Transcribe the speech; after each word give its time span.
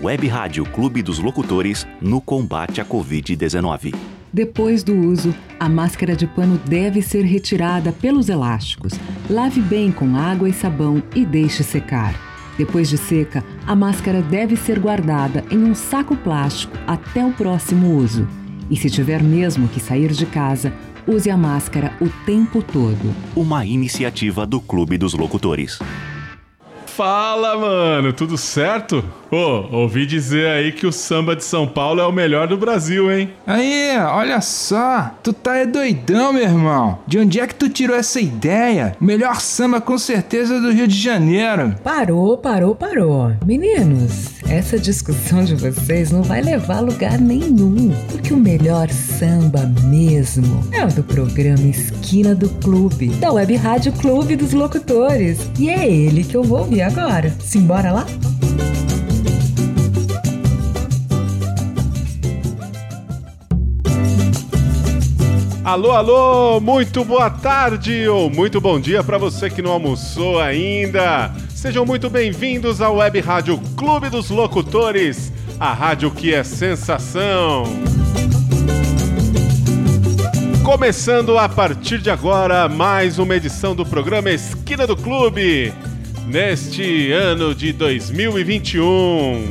Web 0.00 0.26
Rádio 0.26 0.64
Clube 0.64 1.02
dos 1.02 1.18
Locutores 1.18 1.86
no 2.00 2.20
combate 2.20 2.80
à 2.80 2.84
Covid-19. 2.84 3.94
Depois 4.32 4.82
do 4.82 4.94
uso, 4.94 5.34
a 5.60 5.68
máscara 5.68 6.16
de 6.16 6.26
pano 6.26 6.58
deve 6.64 7.02
ser 7.02 7.22
retirada 7.22 7.92
pelos 7.92 8.30
elásticos. 8.30 8.94
Lave 9.28 9.60
bem 9.60 9.92
com 9.92 10.16
água 10.16 10.48
e 10.48 10.52
sabão 10.52 11.02
e 11.14 11.26
deixe 11.26 11.62
secar. 11.62 12.14
Depois 12.56 12.88
de 12.88 12.96
seca, 12.96 13.44
a 13.66 13.76
máscara 13.76 14.22
deve 14.22 14.56
ser 14.56 14.78
guardada 14.78 15.44
em 15.50 15.58
um 15.58 15.74
saco 15.74 16.16
plástico 16.16 16.76
até 16.86 17.24
o 17.24 17.32
próximo 17.32 17.94
uso. 17.94 18.26
E 18.70 18.76
se 18.76 18.88
tiver 18.88 19.22
mesmo 19.22 19.68
que 19.68 19.80
sair 19.80 20.12
de 20.12 20.24
casa, 20.24 20.72
use 21.06 21.28
a 21.28 21.36
máscara 21.36 21.92
o 22.00 22.08
tempo 22.24 22.62
todo. 22.62 23.14
Uma 23.36 23.66
iniciativa 23.66 24.46
do 24.46 24.60
Clube 24.60 24.96
dos 24.96 25.12
Locutores. 25.12 25.78
Fala, 26.86 27.58
mano, 27.58 28.12
tudo 28.12 28.38
certo? 28.38 29.04
Pô, 29.32 29.66
ouvi 29.72 30.04
dizer 30.04 30.46
aí 30.46 30.72
que 30.72 30.86
o 30.86 30.92
samba 30.92 31.34
de 31.34 31.42
São 31.42 31.66
Paulo 31.66 32.02
é 32.02 32.06
o 32.06 32.12
melhor 32.12 32.46
do 32.46 32.58
Brasil, 32.58 33.10
hein? 33.10 33.30
Aí, 33.46 33.96
olha 33.96 34.42
só, 34.42 35.10
tu 35.22 35.32
tá 35.32 35.56
é 35.56 35.64
doidão, 35.64 36.34
meu 36.34 36.42
irmão. 36.42 36.98
De 37.06 37.18
onde 37.18 37.40
é 37.40 37.46
que 37.46 37.54
tu 37.54 37.70
tirou 37.70 37.96
essa 37.96 38.20
ideia? 38.20 38.94
Melhor 39.00 39.40
samba 39.40 39.80
com 39.80 39.96
certeza 39.96 40.60
do 40.60 40.70
Rio 40.70 40.86
de 40.86 40.98
Janeiro. 40.98 41.74
Parou, 41.82 42.36
parou, 42.36 42.74
parou. 42.74 43.32
Meninos, 43.46 44.34
essa 44.46 44.78
discussão 44.78 45.42
de 45.42 45.54
vocês 45.54 46.10
não 46.10 46.22
vai 46.22 46.42
levar 46.42 46.76
a 46.76 46.80
lugar 46.80 47.18
nenhum, 47.18 47.90
porque 48.10 48.34
o 48.34 48.36
melhor 48.36 48.90
samba 48.90 49.62
mesmo 49.84 50.62
é 50.72 50.84
o 50.84 50.88
do 50.88 51.02
programa 51.02 51.68
Esquina 51.68 52.34
do 52.34 52.50
Clube, 52.60 53.08
da 53.14 53.32
Web 53.32 53.56
Rádio 53.56 53.94
Clube 53.94 54.36
dos 54.36 54.52
Locutores. 54.52 55.38
E 55.58 55.70
é 55.70 55.90
ele 55.90 56.22
que 56.22 56.36
eu 56.36 56.42
vou 56.42 56.58
ouvir 56.58 56.82
agora. 56.82 57.34
Simbora 57.40 57.92
lá? 57.92 58.06
Alô, 65.64 65.92
alô, 65.92 66.60
muito 66.60 67.04
boa 67.04 67.30
tarde 67.30 68.08
ou 68.08 68.28
muito 68.28 68.60
bom 68.60 68.80
dia 68.80 69.04
para 69.04 69.16
você 69.16 69.48
que 69.48 69.62
não 69.62 69.70
almoçou 69.70 70.40
ainda. 70.40 71.32
Sejam 71.54 71.86
muito 71.86 72.10
bem-vindos 72.10 72.80
ao 72.80 72.96
Web 72.96 73.20
Rádio 73.20 73.60
Clube 73.76 74.10
dos 74.10 74.28
Locutores, 74.28 75.32
a 75.60 75.72
rádio 75.72 76.10
que 76.10 76.34
é 76.34 76.42
sensação. 76.42 77.62
Começando 80.64 81.38
a 81.38 81.48
partir 81.48 81.98
de 81.98 82.10
agora 82.10 82.68
mais 82.68 83.20
uma 83.20 83.36
edição 83.36 83.72
do 83.72 83.86
programa 83.86 84.32
Esquina 84.32 84.84
do 84.84 84.96
Clube, 84.96 85.72
neste 86.26 87.12
ano 87.12 87.54
de 87.54 87.72
2021. 87.72 89.46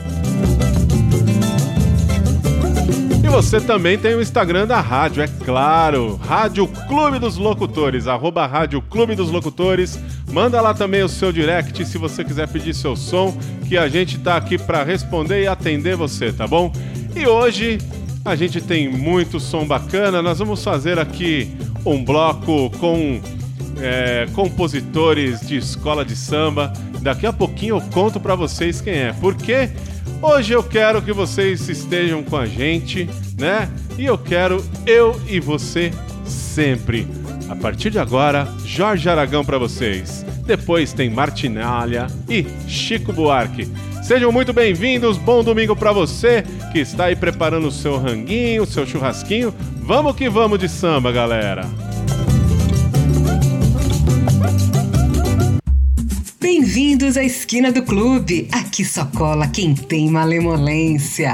E 3.23 3.27
você 3.29 3.61
também 3.61 3.99
tem 3.99 4.15
o 4.15 4.21
Instagram 4.21 4.65
da 4.65 4.81
rádio, 4.81 5.21
é 5.21 5.27
claro. 5.27 6.19
Rádio 6.27 6.67
Clube 6.87 7.19
dos 7.19 7.37
Locutores, 7.37 8.07
arroba 8.07 8.47
Rádio 8.47 8.81
Clube 8.81 9.13
dos 9.13 9.29
Locutores. 9.29 9.99
Manda 10.31 10.59
lá 10.59 10.73
também 10.73 11.03
o 11.03 11.09
seu 11.09 11.31
direct 11.31 11.85
se 11.85 11.99
você 11.99 12.23
quiser 12.23 12.47
pedir 12.47 12.73
seu 12.73 12.95
som, 12.95 13.37
que 13.67 13.77
a 13.77 13.87
gente 13.87 14.17
tá 14.17 14.37
aqui 14.37 14.57
para 14.57 14.83
responder 14.83 15.43
e 15.43 15.47
atender 15.47 15.95
você, 15.95 16.33
tá 16.33 16.47
bom? 16.47 16.73
E 17.15 17.27
hoje 17.27 17.77
a 18.25 18.35
gente 18.35 18.59
tem 18.59 18.89
muito 18.89 19.39
som 19.39 19.67
bacana. 19.67 20.19
Nós 20.19 20.39
vamos 20.39 20.63
fazer 20.63 20.97
aqui 20.97 21.55
um 21.85 22.03
bloco 22.03 22.69
com 22.79 23.21
é, 23.81 24.27
compositores 24.33 25.41
de 25.41 25.57
escola 25.57 26.03
de 26.03 26.15
samba. 26.15 26.73
Daqui 27.01 27.25
a 27.25 27.33
pouquinho 27.33 27.77
eu 27.77 27.81
conto 27.81 28.19
para 28.19 28.35
vocês 28.35 28.81
quem 28.81 28.93
é. 28.93 29.13
Porque 29.13 29.69
hoje 30.21 30.53
eu 30.53 30.63
quero 30.63 31.01
que 31.01 31.13
vocês 31.13 31.67
estejam 31.69 32.23
com 32.23 32.37
a 32.37 32.45
gente, 32.45 33.09
né? 33.37 33.69
E 33.97 34.05
eu 34.05 34.17
quero 34.17 34.63
eu 34.85 35.19
e 35.27 35.39
você 35.39 35.91
sempre. 36.25 37.07
A 37.49 37.55
partir 37.55 37.89
de 37.89 37.99
agora, 37.99 38.47
Jorge 38.65 39.09
Aragão 39.09 39.43
para 39.43 39.57
vocês. 39.57 40.25
Depois 40.45 40.93
tem 40.93 41.09
Martinalha 41.09 42.07
e 42.27 42.45
Chico 42.67 43.13
Buarque. 43.13 43.67
Sejam 44.03 44.31
muito 44.31 44.51
bem-vindos, 44.51 45.17
bom 45.17 45.43
domingo 45.43 45.75
para 45.75 45.91
você 45.91 46.43
que 46.71 46.79
está 46.79 47.05
aí 47.05 47.15
preparando 47.15 47.67
o 47.67 47.71
seu 47.71 47.97
ranguinho, 47.97 48.63
o 48.63 48.65
seu 48.65 48.85
churrasquinho. 48.85 49.53
Vamos 49.89 50.15
que 50.15 50.29
vamos 50.29 50.59
de 50.59 50.69
samba, 50.69 51.11
galera! 51.11 51.67
Bem-vindos 56.39 57.17
à 57.17 57.23
esquina 57.23 57.71
do 57.71 57.81
clube. 57.81 58.47
Aqui 58.51 58.85
só 58.85 59.05
cola 59.05 59.47
quem 59.47 59.73
tem 59.73 60.07
malemolência. 60.07 61.33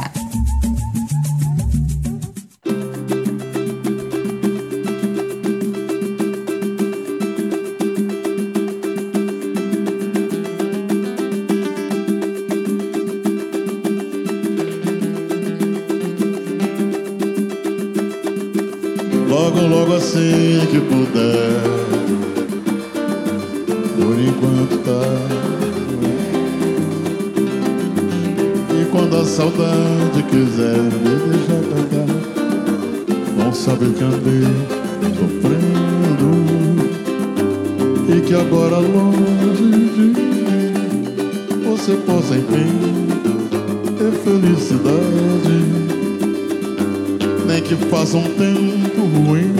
Faça 48.06 48.18
um 48.18 48.24
tempo 48.24 49.02
ruim. 49.02 49.52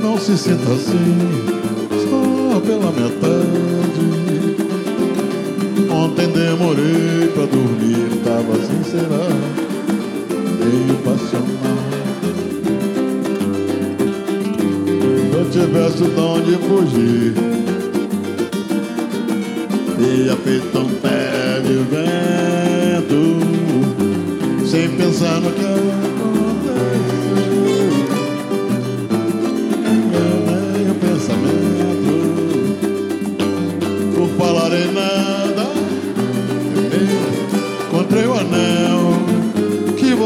Não 0.00 0.16
se 0.16 0.38
sinta 0.38 0.72
assim, 0.72 1.18
pela 2.64 2.92
metade. 2.92 4.06
Ontem 5.90 6.28
demorei 6.28 7.28
pra 7.34 7.46
dormir, 7.46 8.08
tava 8.22 8.54
sincera, 8.64 9.28
meio 10.60 10.94
passional. 11.02 11.82
Se 15.28 15.36
eu 15.36 15.50
tivesse 15.50 16.04
de 16.04 16.20
onde 16.20 16.56
fugir, 16.68 17.51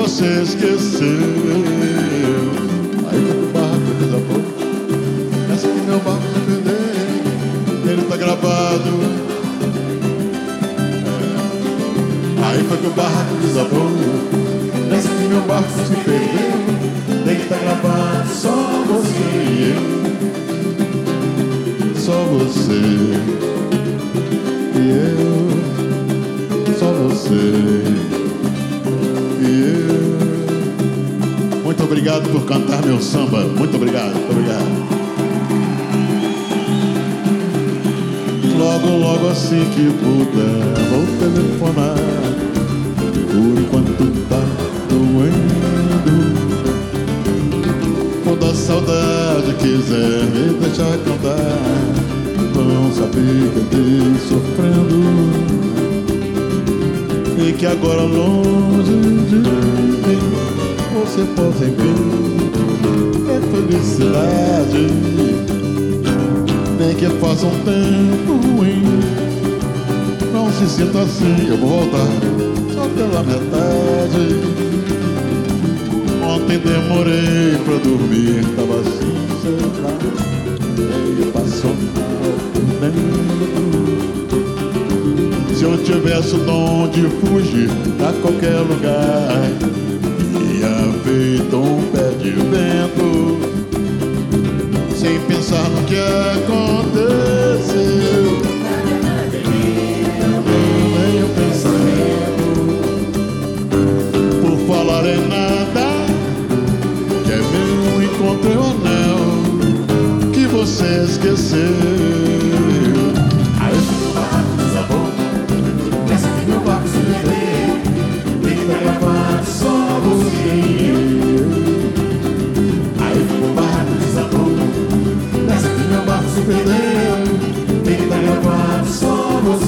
você 0.06 0.41
esqueceu. 0.41 1.08
Aí 3.11 3.19
o 3.19 3.50
barco 3.53 3.91
desabou, 3.99 4.41
essa 5.53 5.67
que 5.67 5.81
meu 5.81 5.99
barco 5.99 6.23
se 6.32 6.38
perdeu, 6.47 6.76
ele 7.91 8.03
tá 8.08 8.17
gravado. 8.17 8.93
Aí 12.44 12.62
foi 12.69 12.76
que 12.79 12.87
o 12.87 12.91
barco 12.91 13.35
desabou, 13.43 13.91
nessa 14.88 15.08
que 15.08 15.25
meu 15.25 15.41
barco 15.43 15.69
se 15.70 15.97
perdeu, 16.05 16.61
tem 17.25 17.35
que 17.35 17.43
estar 17.43 17.58
gravado. 17.58 18.29
Só 18.32 18.55
você 18.87 19.26
e 19.50 19.75
eu, 19.75 19.82
só 21.97 22.12
você 22.12 22.81
e 24.76 24.88
eu, 24.88 25.50
só 26.79 26.93
você 26.93 27.95
obrigado 31.87 32.29
por 32.31 32.44
cantar 32.44 32.85
meu 32.85 33.00
samba. 33.00 33.43
Muito 33.44 33.77
obrigado, 33.77 34.12
muito 34.12 34.33
obrigado. 34.33 34.67
Logo, 38.59 38.88
logo 38.97 39.29
assim 39.29 39.65
que 39.75 39.93
puder, 40.03 40.75
vou 40.91 41.06
telefonar. 41.21 41.97
Por 43.31 43.61
enquanto 43.61 44.27
tá 44.29 44.43
doendo. 44.88 46.17
Quando 48.25 48.47
a 48.47 48.55
saudade 48.55 49.55
quiser 49.55 50.25
me 50.25 50.59
deixar 50.59 50.99
cantar, 51.05 51.56
vão 52.53 52.93
saber 52.93 53.50
que 53.53 53.61
andei 53.61 54.19
sofrendo. 54.29 55.00
E 57.39 57.53
que 57.53 57.67
agora 57.67 58.03
longe 58.03 58.93
de 59.29 59.37
mim 59.37 60.56
você 61.17 61.25
pode 61.35 61.65
ver 61.65 61.97
é 63.31 63.41
felicidade. 63.51 64.85
Nem 66.79 66.95
que 66.95 67.07
faça 67.19 67.47
um 67.47 67.59
tempo 67.65 68.33
ruim, 68.47 68.85
não 70.33 70.53
se 70.53 70.69
sinta 70.69 71.01
assim, 71.01 71.49
eu 71.49 71.57
vou 71.57 71.71
voltar 71.71 72.07
só 72.75 72.87
pela 72.89 73.23
metade. 73.23 74.37
Ontem 76.23 76.59
demorei 76.59 77.57
pra 77.65 77.79
dormir, 77.79 78.45
tava 78.55 78.81
assim, 78.81 79.17
sei 79.41 79.57
lá, 79.83 79.93
passional 81.33 82.35
por 82.53 82.67
dentro. 82.81 83.17
Se 85.55 85.65
eu 85.65 85.79
tivesse 85.83 86.37
de 86.37 86.51
onde 86.51 87.09
fugir 87.21 87.71
a 88.07 88.13
qualquer 88.21 88.59
lugar, 88.59 89.75
feito 91.17 91.57
um 91.57 91.81
pé 91.93 92.11
de 92.23 92.31
vento, 92.31 93.39
sem 94.95 95.19
pensar 95.21 95.67
no 95.71 95.83
que 95.85 95.97
aconteceu. 96.37 97.17
Meio 100.93 101.27
pensamento, 101.39 102.47
por 104.43 104.57
falar 104.67 105.05
em 105.07 105.23
nada, 105.27 105.87
que 107.25 107.33
é 107.33 107.35
meu 107.39 108.03
encontrei 108.03 108.57
o 108.57 108.65
anel 108.65 109.21
que 110.35 110.45
você 110.47 111.05
esqueceu. 111.05 112.66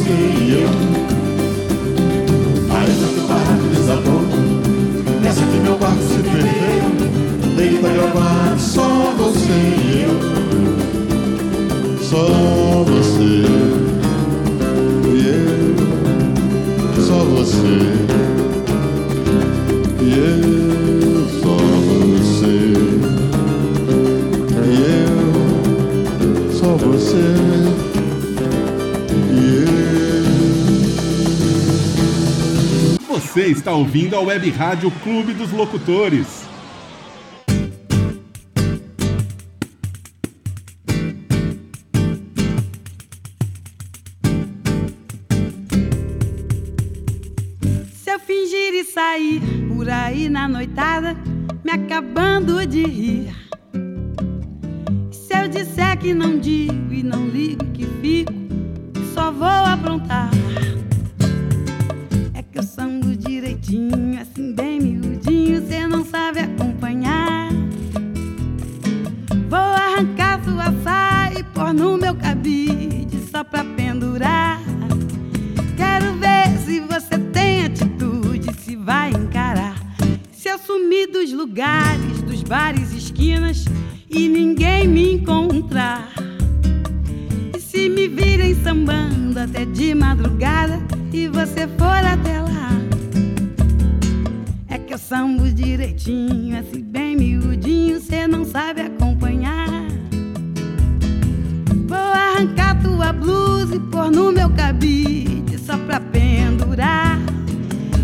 Só 0.08 0.14
você 0.14 0.14
e 0.40 0.52
eu. 0.52 0.68
Aí 2.70 2.90
o 3.04 3.20
barco 3.28 3.66
desabou, 3.74 4.24
nessa 5.22 5.44
que 5.44 5.58
meu 5.58 5.76
barco 5.78 6.02
se 6.02 6.18
perdeu, 6.22 6.88
que 7.56 7.62
estar 7.76 7.92
gravado 7.92 8.60
só 8.60 8.88
você. 9.18 10.06
Só 12.00 12.24
você 12.84 13.44
e 15.04 15.16
eu, 15.28 15.76
só 17.02 17.18
você 17.24 17.76
e 20.00 20.04
eu, 20.18 21.28
só 21.42 21.56
você 22.06 22.56
e 24.64 24.76
eu, 25.04 25.20
só 26.54 26.68
você 26.76 27.47
Você 33.38 33.46
está 33.46 33.72
ouvindo 33.72 34.16
a 34.16 34.20
Web 34.20 34.50
Rádio 34.50 34.90
Clube 35.00 35.32
dos 35.32 35.52
Locutores. 35.52 36.26
Se 47.94 48.10
eu 48.10 48.18
fingir 48.18 48.74
e 48.74 48.82
sair 48.82 49.40
por 49.68 49.88
aí 49.88 50.28
na 50.28 50.48
noitada, 50.48 51.16
Sambo 95.08 95.50
direitinho, 95.50 96.58
assim 96.58 96.82
bem 96.82 97.16
miudinho, 97.16 97.98
cê 97.98 98.26
não 98.26 98.44
sabe 98.44 98.82
acompanhar. 98.82 99.88
Vou 101.86 101.96
arrancar 101.96 102.78
tua 102.82 103.10
blusa 103.14 103.76
e 103.76 103.80
pôr 103.80 104.10
no 104.10 104.30
meu 104.30 104.50
cabide 104.50 105.56
só 105.58 105.78
pra 105.78 105.98
pendurar. 105.98 107.18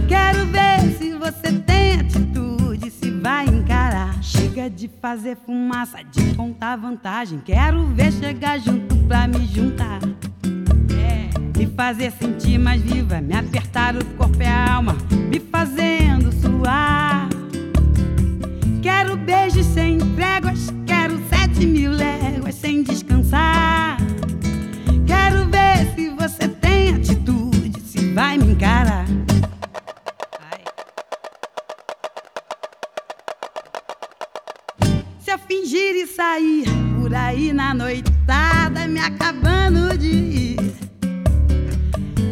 Quero 0.09 0.47
ver 0.47 0.97
se 0.97 1.13
você 1.13 1.53
tem 1.67 2.01
atitude, 2.01 2.91
se 2.91 3.11
vai 3.11 3.49
encarar. 3.49 4.23
Chega 4.23 4.71
de 4.71 4.89
fazer 5.03 5.37
fumaça, 5.45 5.99
de 6.11 6.35
contar 6.35 6.77
vantagem. 6.77 7.39
Quero 7.45 7.85
ver 7.89 8.15
chegar 8.15 8.59
junto 8.59 8.97
pra 9.07 9.29
me 9.29 9.47
juntar. 9.47 10.01
É, 10.99 11.59
me 11.59 11.67
fazer 11.67 12.11
sentir 12.13 12.57
mais 12.57 12.81
viva, 12.81 13.21
me 13.21 13.37
apertar 13.37 13.95
o 13.95 14.03
corpo 14.17 14.43
e 14.43 14.47
a 14.47 14.73
alma, 14.73 14.97
me 15.29 15.39
fazendo 15.39 16.33
Quero 18.83 19.17
beijos 19.17 19.67
sem 19.67 19.99
tréguas, 20.15 20.69
quero 20.87 21.19
sete 21.29 21.67
mil 21.67 21.93
léguas 21.93 22.55
sem 22.55 22.83
descansar. 22.83 23.97
Quero 25.07 25.47
ver 25.49 25.95
se 25.95 26.11
você 26.11 26.49
tem 26.49 26.95
atitude, 26.95 27.81
se 27.81 28.13
vai 28.13 28.37
me 28.37 28.53
encarar. 28.53 29.07
Vai. 30.41 30.65
Se 35.21 35.31
eu 35.31 35.39
fingir 35.39 35.95
e 35.97 36.07
sair 36.07 36.65
por 37.01 37.15
aí 37.15 37.53
na 37.53 37.73
noitada, 37.73 38.87
me 38.87 39.01
acabando 39.01 39.97
de 39.97 40.09
ir. 40.09 40.75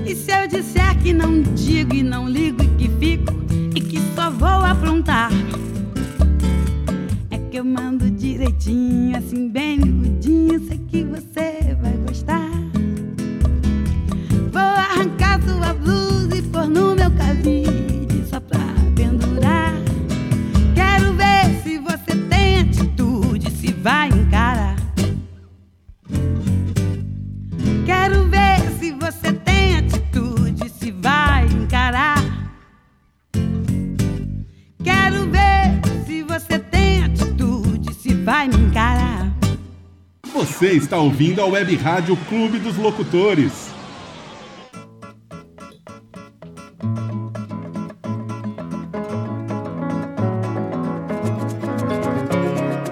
E 0.04 0.14
se 0.14 0.32
eu 0.32 0.46
disser 0.48 0.98
que 0.98 1.12
não 1.12 1.42
digo 1.42 1.94
e 1.94 2.02
não 2.02 2.28
ligo 2.28 2.62
e 2.62 2.68
que 2.76 2.88
fico 2.98 3.41
e 3.74 3.80
que 3.80 3.98
só 4.14 4.30
vou 4.30 4.48
aprontar? 4.48 5.30
É 7.30 7.38
que 7.38 7.56
eu 7.56 7.64
mando 7.64 8.10
direitinho, 8.10 9.16
assim 9.16 9.48
bem 9.48 9.78
miudinho, 9.78 10.60
sei 10.66 10.78
que 10.78 11.04
você 11.04 11.76
vai 11.80 11.92
gostar. 12.06 12.50
Vou 14.52 14.60
arrancar 14.60 15.40
sua 15.42 15.72
blusa 15.72 16.36
e 16.36 16.42
pôr 16.42 16.68
no 16.68 16.94
meu 16.94 17.10
cabide 17.12 18.24
só 18.28 18.40
pra 18.40 18.60
pendurar. 18.94 19.72
Quero 20.74 21.14
ver 21.14 21.62
se 21.62 21.78
você 21.78 22.14
tem 22.28 22.60
atitude, 22.60 23.50
se 23.50 23.72
vai 23.72 24.11
Você 40.62 40.74
está 40.74 40.96
ouvindo 40.96 41.42
a 41.42 41.44
Web 41.44 41.74
Rádio 41.74 42.16
Clube 42.28 42.60
dos 42.60 42.76
Locutores. 42.76 43.74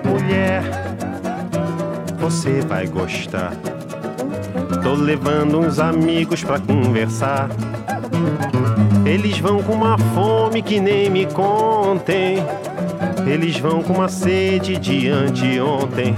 Mulher, 0.05 0.65
você 2.19 2.61
vai 2.63 2.89
gostar. 2.89 3.53
Tô 4.83 4.95
levando 4.95 5.61
uns 5.61 5.79
amigos 5.79 6.43
pra 6.43 6.59
conversar. 6.59 7.51
Eles 9.07 9.39
vão 9.39 9.63
com 9.63 9.75
uma 9.75 9.97
fome 9.97 10.61
que 10.61 10.81
nem 10.81 11.09
me 11.09 11.25
contem. 11.27 12.39
Eles 13.33 13.57
vão 13.61 13.81
com 13.81 13.93
uma 13.93 14.09
sede 14.09 14.77
de 14.77 15.09
anteontem. 15.09 16.17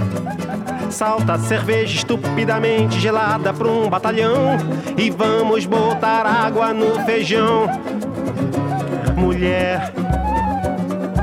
Salta 1.05 1.37
cerveja 1.37 1.97
estupidamente 1.97 2.97
gelada 2.97 3.53
pra 3.53 3.67
um 3.67 3.89
batalhão. 3.89 4.55
E 4.97 5.09
vamos 5.09 5.65
botar 5.65 6.25
água 6.25 6.73
no 6.73 6.97
feijão. 7.03 7.67
Mulher, 9.17 9.93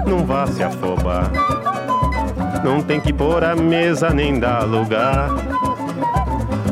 não 0.07 0.27
vá 0.27 0.47
se 0.47 0.63
afobar. 0.63 1.31
Não 2.63 2.83
tem 2.83 3.01
que 3.01 3.11
pôr 3.11 3.43
a 3.43 3.57
mesa 3.57 4.11
nem 4.11 4.39
dar 4.39 4.65
lugar. 4.65 5.31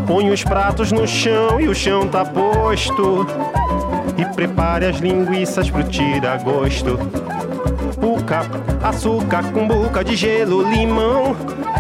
Põe 0.07 0.29
os 0.29 0.45
pratos 0.45 0.93
no 0.93 1.09
chão 1.09 1.59
e 1.59 1.67
o 1.67 1.75
chão 1.75 2.07
tá 2.07 2.27
posto. 2.27 3.27
E 4.19 4.25
prepare 4.35 4.85
as 4.85 4.99
linguiças 4.99 5.71
pro 5.71 5.83
tira-gosto. 5.83 6.99
Puca, 7.99 8.43
açúcar, 8.83 9.45
cumbuca 9.51 10.05
de 10.05 10.15
gelo, 10.15 10.63
limão. 10.71 11.35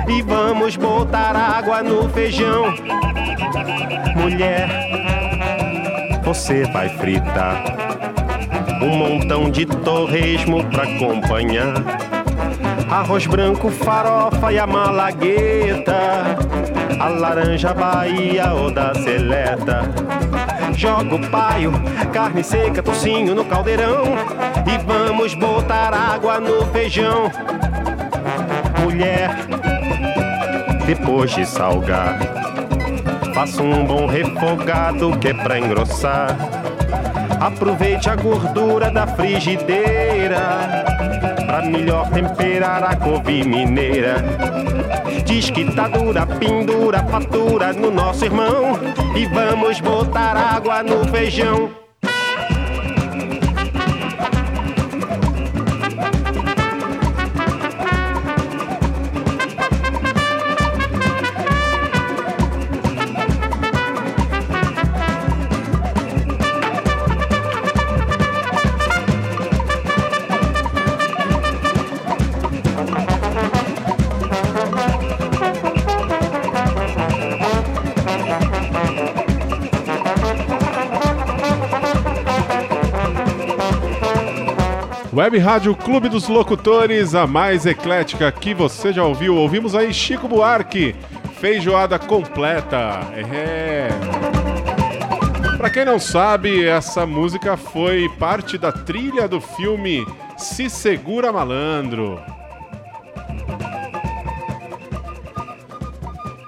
E 0.08 0.22
vamos 0.22 0.76
botar 0.76 1.36
água 1.36 1.82
no 1.82 2.08
feijão. 2.08 2.74
Mulher, 4.16 4.68
você 6.24 6.64
vai 6.72 6.88
fritar 6.88 7.62
um 8.82 8.96
montão 8.96 9.50
de 9.50 9.66
torresmo 9.66 10.64
pra 10.64 10.84
acompanhar. 10.84 11.74
Arroz 12.90 13.26
branco, 13.26 13.70
farofa 13.70 14.52
e 14.52 14.58
a 14.58 14.66
malagueta. 14.66 16.38
A 16.98 17.08
laranja 17.08 17.74
Bahia 17.74 18.52
ou 18.54 18.70
da 18.70 18.94
seleta. 18.94 19.82
Joga 20.74 21.16
o 21.16 21.30
paio, 21.30 21.72
carne 22.12 22.42
seca, 22.42 22.82
tocinho 22.82 23.34
no 23.34 23.44
caldeirão. 23.44 24.04
E 24.66 24.78
vamos 24.84 25.34
botar 25.34 25.92
água 25.92 26.40
no 26.40 26.64
feijão. 26.66 27.30
Mulher, 28.82 29.30
depois 30.88 31.30
de 31.32 31.44
salgar, 31.44 32.18
faça 33.34 33.62
um 33.62 33.84
bom 33.84 34.06
refogado 34.06 35.18
que 35.18 35.28
é 35.28 35.34
pra 35.34 35.58
engrossar. 35.58 36.34
Aproveite 37.38 38.08
a 38.08 38.16
gordura 38.16 38.90
da 38.90 39.06
frigideira 39.06 40.84
pra 41.44 41.60
melhor 41.60 42.08
temperar 42.08 42.82
a 42.82 42.96
couve 42.96 43.44
mineira. 43.44 44.24
Diz 45.26 45.50
que 45.50 45.70
tá 45.74 45.88
dura, 45.88 46.24
pendura, 46.24 47.04
fatura 47.04 47.74
no 47.74 47.90
nosso 47.90 48.24
irmão 48.24 48.78
e 49.14 49.26
vamos 49.26 49.78
botar 49.82 50.38
água 50.38 50.82
no 50.82 51.06
feijão. 51.08 51.87
Web 85.18 85.36
Rádio 85.38 85.74
Clube 85.74 86.08
dos 86.08 86.28
Locutores, 86.28 87.12
a 87.12 87.26
mais 87.26 87.66
eclética 87.66 88.30
que 88.30 88.54
você 88.54 88.92
já 88.92 89.02
ouviu. 89.02 89.34
Ouvimos 89.34 89.74
aí 89.74 89.92
Chico 89.92 90.28
Buarque, 90.28 90.94
feijoada 91.40 91.98
completa. 91.98 93.00
É. 93.34 93.88
Pra 95.56 95.70
quem 95.70 95.84
não 95.84 95.98
sabe, 95.98 96.64
essa 96.64 97.04
música 97.04 97.56
foi 97.56 98.08
parte 98.10 98.56
da 98.56 98.70
trilha 98.70 99.26
do 99.26 99.40
filme 99.40 100.06
Se 100.36 100.70
Segura 100.70 101.32
Malandro. 101.32 102.22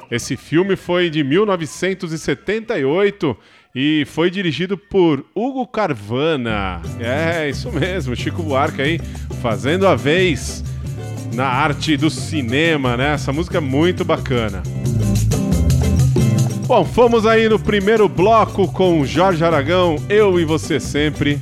Esse 0.09 0.37
filme 0.37 0.77
foi 0.77 1.11
de 1.11 1.25
1978 1.25 3.37
e 3.75 4.05
foi 4.07 4.31
dirigido 4.31 4.77
por 4.77 5.25
Hugo 5.35 5.67
Carvana. 5.67 6.83
É, 6.99 7.49
isso 7.49 7.71
mesmo, 7.71 8.17
Chico 8.17 8.43
Buarque 8.43 8.83
aí 8.83 9.01
fazendo 9.41 9.87
a 9.87 9.95
vez 9.95 10.65
na 11.33 11.47
arte 11.47 11.97
do 11.97 12.11
cinema, 12.11 12.97
né? 12.97 13.15
Essa 13.15 13.33
música 13.33 13.59
é 13.59 13.61
muito 13.61 14.05
bacana. 14.05 14.63
Bom, 16.67 16.85
fomos 16.85 17.27
aí 17.27 17.49
no 17.49 17.59
primeiro 17.59 18.09
bloco 18.09 18.71
com 18.73 19.05
Jorge 19.05 19.45
Aragão, 19.45 19.97
Eu 20.09 20.39
e 20.39 20.45
Você 20.45 20.79
Sempre. 20.79 21.41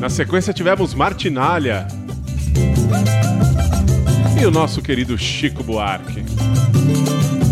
Na 0.00 0.08
sequência 0.08 0.52
tivemos 0.52 0.94
Martinalha. 0.94 1.86
E 4.40 4.46
o 4.46 4.50
nosso 4.50 4.82
querido 4.82 5.16
Chico 5.16 5.62
Buarque. 5.62 6.22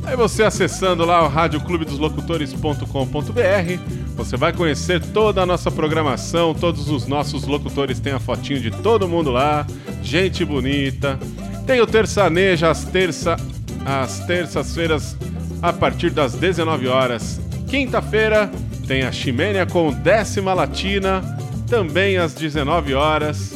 Aí 0.04 0.14
você 0.16 0.44
acessando 0.44 1.04
lá 1.04 1.24
o 1.24 1.28
radioclubedoslocutores.com.br, 1.28 3.80
você 4.14 4.36
vai 4.36 4.52
conhecer 4.52 5.02
toda 5.02 5.42
a 5.42 5.46
nossa 5.46 5.68
programação, 5.70 6.54
todos 6.54 6.88
os 6.88 7.06
nossos 7.06 7.44
locutores 7.44 7.98
têm 7.98 8.12
a 8.12 8.20
fotinho 8.20 8.60
de 8.60 8.70
todo 8.70 9.08
mundo 9.08 9.32
lá, 9.32 9.66
gente 10.02 10.44
bonita. 10.44 11.18
Tem 11.66 11.80
o 11.80 11.86
Terçaneja 11.86 12.70
às 12.70 12.84
terça 12.84 13.36
às 13.84 14.20
terças-feiras, 14.26 15.16
a 15.62 15.72
partir 15.72 16.10
das 16.10 16.34
19 16.34 16.88
horas. 16.88 17.45
Quinta-feira 17.66 18.50
tem 18.86 19.02
a 19.02 19.10
Ximênia 19.10 19.66
com 19.66 19.92
décima 19.92 20.54
latina, 20.54 21.22
também 21.68 22.16
às 22.16 22.34
19 22.34 22.94
horas. 22.94 23.54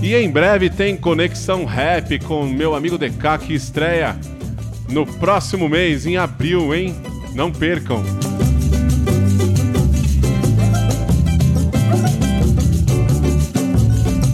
E 0.00 0.14
em 0.14 0.30
breve 0.30 0.70
tem 0.70 0.96
Conexão 0.96 1.64
Rap 1.64 2.18
com 2.20 2.46
meu 2.46 2.74
amigo 2.74 2.96
DK 2.96 3.38
que 3.46 3.54
estreia 3.54 4.16
no 4.88 5.04
próximo 5.04 5.68
mês, 5.68 6.06
em 6.06 6.16
abril, 6.16 6.74
hein? 6.74 6.94
Não 7.34 7.50
percam! 7.50 8.02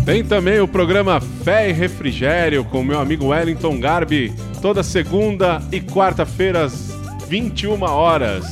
Tem 0.05 0.23
também 0.23 0.61
o 0.61 0.69
programa 0.69 1.21
Fé 1.21 1.71
e 1.71 1.73
Refrigério 1.73 2.65
com 2.65 2.83
meu 2.83 3.01
amigo 3.01 3.29
Wellington 3.29 3.81
Garbi, 3.81 4.33
toda 4.61 4.83
segunda 4.83 5.63
e 5.71 5.81
quarta-feira 5.81 6.65
às 6.65 6.92
21 7.33 7.83
horas. 7.85 8.45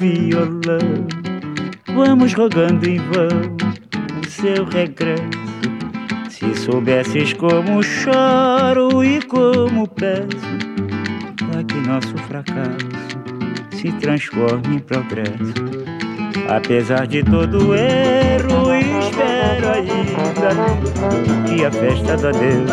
Violão 0.00 1.06
vamos 1.94 2.32
rogando 2.32 2.88
em 2.88 2.96
vão 2.96 3.56
o 4.22 4.30
seu 4.30 4.64
regresso. 4.64 5.28
Se 6.30 6.54
soubesses 6.54 7.34
como 7.34 7.82
choro 7.82 9.04
e 9.04 9.20
como 9.20 9.86
peço, 9.86 10.26
para 11.36 11.62
que 11.64 11.74
nosso 11.86 12.16
fracasso 12.26 12.88
se 13.72 13.92
transforme 13.92 14.76
em 14.76 14.78
progresso. 14.78 15.52
Apesar 16.48 17.06
de 17.06 17.22
todo 17.22 17.74
erro, 17.74 18.74
espero 18.74 19.68
ainda 19.68 20.54
que 21.46 21.64
a 21.64 21.70
festa 21.70 22.16
da 22.16 22.30
Deus 22.30 22.70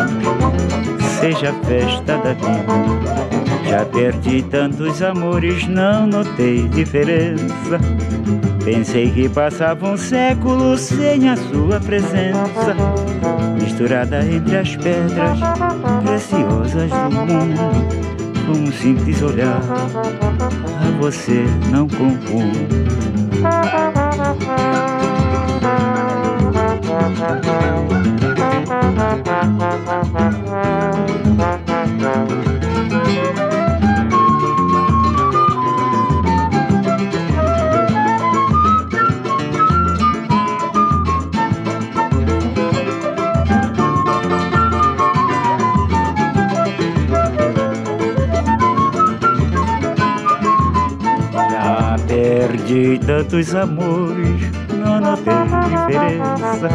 seja 1.20 1.50
a 1.50 1.64
festa 1.66 2.16
da 2.16 2.32
vida. 2.32 3.37
Já 3.68 3.84
perdi 3.84 4.42
tantos 4.42 5.02
amores, 5.02 5.66
não 5.68 6.06
notei 6.06 6.66
diferença. 6.68 7.78
Pensei 8.64 9.10
que 9.10 9.28
passava 9.28 9.90
um 9.90 9.96
século 9.96 10.78
sem 10.78 11.28
a 11.28 11.36
sua 11.36 11.78
presença, 11.78 12.74
misturada 13.60 14.24
entre 14.24 14.56
as 14.56 14.74
pedras 14.74 15.38
preciosas 16.02 16.90
do 16.90 17.10
mundo. 17.10 17.60
Com 18.46 18.52
um 18.52 18.72
simples 18.72 19.20
olhar, 19.20 19.60
a 19.60 20.90
você 20.98 21.44
não 21.70 21.86
confundo. 21.86 22.88
Já 29.82 30.17
tantos 53.28 53.54
amores, 53.54 54.50
não 54.72 55.00
notei 55.00 55.34
diferença. 55.68 56.68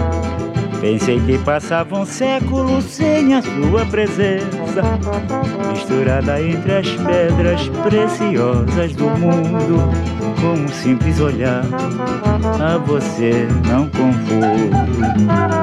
Pensei 0.79 1.19
que 1.21 1.37
passava 1.39 1.97
um 1.97 2.05
século 2.05 2.81
sem 2.81 3.33
a 3.33 3.41
sua 3.41 3.85
presença, 3.85 4.83
misturada 5.71 6.41
entre 6.41 6.73
as 6.73 6.89
pedras 6.89 7.69
preciosas 7.83 8.93
do 8.93 9.05
mundo. 9.05 9.79
Com 10.39 10.53
um 10.61 10.67
simples 10.67 11.19
olhar, 11.19 11.63
a 12.61 12.77
você 12.77 13.47
não 13.65 13.87
Você 13.87 15.62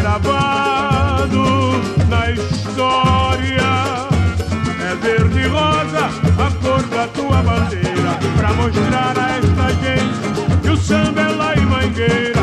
gravado 0.00 1.42
na 2.08 2.30
história. 2.30 4.08
É 4.82 4.94
verde 4.96 5.40
e 5.40 5.46
rosa 5.46 6.06
a 6.38 6.50
cor 6.62 6.82
da 6.84 7.06
tua 7.08 7.42
bandeira, 7.42 8.18
pra 8.36 8.52
mostrar 8.54 9.18
a 9.18 9.36
esta 9.36 9.68
gente 9.82 10.60
que 10.62 10.70
o 10.70 10.76
samba 10.76 11.20
é 11.20 11.28
lá 11.28 11.54
e 11.54 11.60
mangueira. 11.60 12.39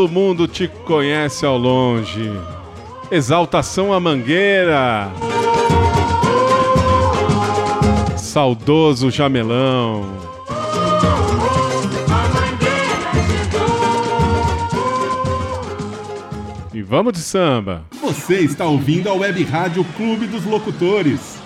Todo 0.00 0.12
mundo 0.12 0.48
te 0.48 0.66
conhece 0.66 1.44
ao 1.44 1.58
longe. 1.58 2.32
Exaltação 3.10 3.92
à 3.92 4.00
Mangueira. 4.00 5.12
Saudoso 8.16 9.10
Jamelão. 9.10 10.06
E 16.72 16.80
vamos 16.80 17.12
de 17.12 17.20
samba. 17.20 17.84
Você 18.00 18.38
está 18.38 18.64
ouvindo 18.64 19.10
a 19.10 19.12
Web 19.12 19.44
Rádio 19.44 19.84
Clube 19.98 20.26
dos 20.26 20.46
Locutores. 20.46 21.39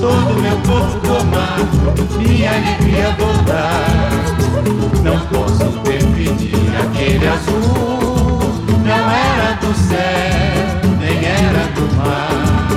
Todo 0.00 0.40
meu 0.40 0.56
corpo 0.62 0.98
tomado, 1.06 2.18
minha 2.18 2.50
alegria 2.50 3.14
voltar. 3.18 3.86
Não 5.02 5.20
posso 5.26 5.64
definir 5.80 6.54
aquele 6.80 7.28
azul, 7.28 8.40
não 8.84 9.10
era 9.10 9.52
do 9.60 9.74
céu, 9.74 10.96
nem 10.98 11.18
era 11.22 11.66
do 11.74 11.94
mar. 11.96 12.68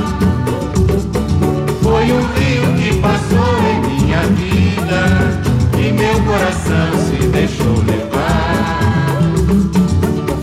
Foi 1.82 2.12
um 2.12 2.26
rio 2.34 2.74
que 2.78 3.00
passou 3.00 3.58
em 3.64 3.80
minha 3.88 4.22
vida 4.22 5.02
e 5.80 5.94
meu 5.94 6.22
coração 6.24 6.92
se 7.08 7.28
deixou 7.28 7.78
levar. 7.88 9.22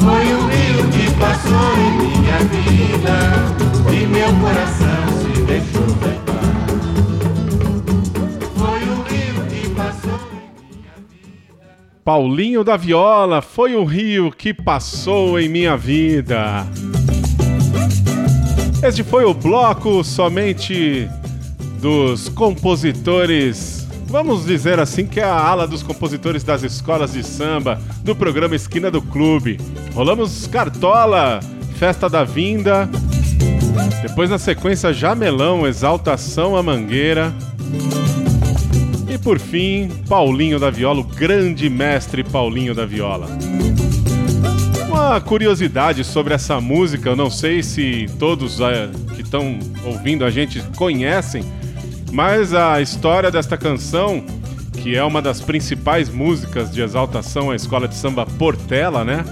Foi 0.00 0.34
um 0.34 0.46
rio 0.48 0.88
que 0.90 1.10
passou 1.14 1.74
em 1.76 1.92
minha 1.98 2.38
vida 2.38 3.16
e 3.92 4.06
meu 4.06 4.32
coração 4.40 5.01
Paulinho 12.04 12.64
da 12.64 12.76
Viola 12.76 13.40
foi 13.40 13.76
o 13.76 13.84
rio 13.84 14.32
que 14.32 14.52
passou 14.52 15.38
em 15.38 15.48
minha 15.48 15.76
vida. 15.76 16.66
Este 18.82 19.04
foi 19.04 19.24
o 19.24 19.32
bloco 19.32 20.02
somente 20.02 21.08
dos 21.80 22.28
compositores. 22.28 23.86
Vamos 24.06 24.44
dizer 24.44 24.80
assim 24.80 25.06
que 25.06 25.20
é 25.20 25.24
a 25.24 25.38
ala 25.38 25.66
dos 25.66 25.84
compositores 25.84 26.42
das 26.42 26.64
escolas 26.64 27.12
de 27.12 27.22
samba 27.22 27.80
do 28.02 28.16
programa 28.16 28.56
Esquina 28.56 28.90
do 28.90 29.00
Clube. 29.00 29.60
Rolamos 29.94 30.48
Cartola, 30.48 31.38
Festa 31.78 32.08
da 32.10 32.24
Vinda, 32.24 32.90
Depois, 34.02 34.28
na 34.28 34.38
sequência, 34.38 34.92
Jamelão, 34.92 35.66
Exaltação 35.66 36.56
a 36.56 36.62
Mangueira. 36.62 37.32
Por 39.22 39.38
fim, 39.38 39.88
Paulinho 40.08 40.58
da 40.58 40.68
Viola, 40.68 41.00
o 41.00 41.04
grande 41.04 41.70
mestre 41.70 42.24
Paulinho 42.24 42.74
da 42.74 42.84
Viola. 42.84 43.28
Uma 44.88 45.20
curiosidade 45.20 46.02
sobre 46.02 46.34
essa 46.34 46.60
música, 46.60 47.08
eu 47.08 47.16
não 47.16 47.30
sei 47.30 47.62
se 47.62 48.06
todos 48.18 48.60
é, 48.60 48.90
que 49.14 49.22
estão 49.22 49.60
ouvindo 49.84 50.24
a 50.24 50.30
gente 50.30 50.60
conhecem, 50.76 51.44
mas 52.10 52.52
a 52.52 52.80
história 52.80 53.30
desta 53.30 53.56
canção, 53.56 54.24
que 54.82 54.96
é 54.96 55.04
uma 55.04 55.22
das 55.22 55.40
principais 55.40 56.10
músicas 56.10 56.72
de 56.72 56.82
exaltação 56.82 57.52
à 57.52 57.56
escola 57.56 57.86
de 57.86 57.94
samba 57.94 58.26
Portela, 58.26 59.04
né? 59.04 59.24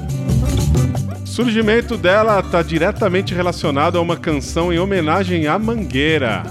O 1.24 1.26
surgimento 1.26 1.96
dela 1.96 2.38
está 2.38 2.62
diretamente 2.62 3.34
relacionado 3.34 3.98
a 3.98 4.00
uma 4.00 4.16
canção 4.16 4.72
em 4.72 4.78
homenagem 4.78 5.48
à 5.48 5.58
Mangueira. 5.58 6.44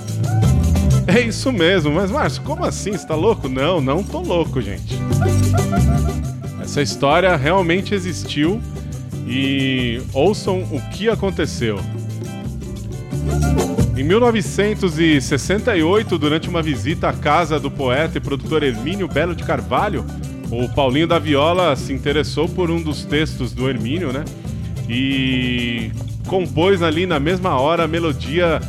É 1.10 1.22
isso 1.22 1.52
mesmo, 1.52 1.92
mas 1.92 2.12
Márcio, 2.12 2.44
como 2.44 2.64
assim? 2.64 2.92
Você 2.92 3.08
tá 3.08 3.16
louco? 3.16 3.50
Não, 3.50 3.82
não 3.82 4.04
tô 4.04 4.20
louco, 4.20 4.62
gente. 4.62 4.94
Essa 6.62 6.84
história 6.84 7.36
realmente 7.36 7.96
existiu 7.96 8.62
e 9.28 10.00
ouçam 10.14 10.62
o 10.72 10.80
que 10.92 11.10
aconteceu. 11.10 11.80
Em 13.98 14.04
1968, 14.04 16.20
durante 16.20 16.48
uma 16.48 16.62
visita 16.62 17.10
à 17.10 17.14
casa 17.14 17.60
do 17.60 17.72
poeta 17.72 18.20
e 18.20 18.22
produtor 18.22 18.62
Hermínio 18.62 19.08
Belo 19.08 19.34
de 19.34 19.44
Carvalho, 19.44 20.06
o 20.52 20.70
Paulinho 20.70 21.08
da 21.08 21.18
Viola 21.18 21.76
se 21.76 21.92
interessou 21.92 22.48
por 22.48 22.70
um 22.70 22.80
dos 22.80 23.04
textos 23.04 23.52
do 23.52 23.68
Hermínio, 23.68 24.14
né? 24.14 24.24
E 24.88 25.90
compôs 26.28 26.84
ali 26.84 27.08
na 27.08 27.20
mesma 27.20 27.60
hora 27.60 27.86
a 27.86 27.88
melodia 27.88 28.62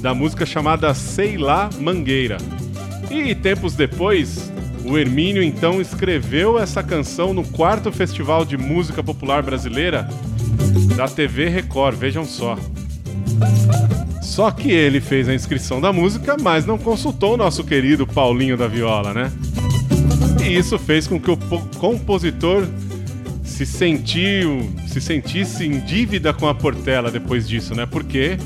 da 0.00 0.14
música 0.14 0.46
chamada 0.46 0.92
Sei 0.94 1.36
Lá 1.36 1.70
Mangueira. 1.78 2.38
E 3.10 3.34
tempos 3.34 3.74
depois, 3.74 4.50
o 4.84 4.96
Hermínio 4.96 5.42
então 5.42 5.80
escreveu 5.80 6.58
essa 6.58 6.82
canção 6.82 7.34
no 7.34 7.44
quarto 7.44 7.92
Festival 7.92 8.44
de 8.44 8.56
Música 8.56 9.02
Popular 9.02 9.42
Brasileira 9.42 10.08
da 10.96 11.06
TV 11.06 11.48
Record, 11.48 11.96
vejam 11.96 12.24
só. 12.24 12.56
Só 14.22 14.50
que 14.50 14.70
ele 14.70 15.00
fez 15.00 15.28
a 15.28 15.34
inscrição 15.34 15.80
da 15.80 15.92
música, 15.92 16.36
mas 16.40 16.64
não 16.64 16.78
consultou 16.78 17.34
o 17.34 17.36
nosso 17.36 17.64
querido 17.64 18.06
Paulinho 18.06 18.56
da 18.56 18.68
Viola, 18.68 19.12
né? 19.12 19.32
E 20.42 20.56
isso 20.56 20.78
fez 20.78 21.06
com 21.06 21.20
que 21.20 21.30
o 21.30 21.36
compositor 21.78 22.66
se 23.42 23.66
sentiu, 23.66 24.70
se 24.86 25.00
sentisse 25.00 25.66
em 25.66 25.80
dívida 25.80 26.32
com 26.32 26.48
a 26.48 26.54
Portela 26.54 27.10
depois 27.10 27.46
disso, 27.46 27.74
né? 27.74 27.84
Porque, 27.84 28.38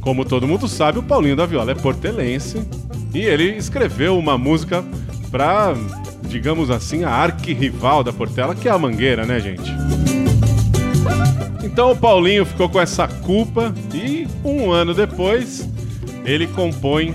como 0.00 0.24
todo 0.24 0.46
mundo 0.46 0.66
sabe, 0.66 0.98
o 0.98 1.02
Paulinho 1.02 1.36
da 1.36 1.46
Viola 1.46 1.72
é 1.72 1.74
portelense 1.74 2.66
e 3.14 3.18
ele 3.18 3.56
escreveu 3.56 4.18
uma 4.18 4.38
música 4.38 4.84
para, 5.30 5.74
digamos 6.22 6.70
assim, 6.70 7.04
a 7.04 7.10
arquirrival 7.10 8.02
da 8.02 8.12
Portela, 8.12 8.54
que 8.54 8.68
é 8.68 8.70
a 8.70 8.78
Mangueira, 8.78 9.24
né, 9.24 9.38
gente? 9.40 9.70
Então 11.62 11.92
o 11.92 11.96
Paulinho 11.96 12.44
ficou 12.44 12.68
com 12.68 12.80
essa 12.80 13.06
culpa 13.06 13.72
e 13.94 14.26
um 14.44 14.70
ano 14.70 14.94
depois 14.94 15.68
ele 16.24 16.46
compõe 16.46 17.14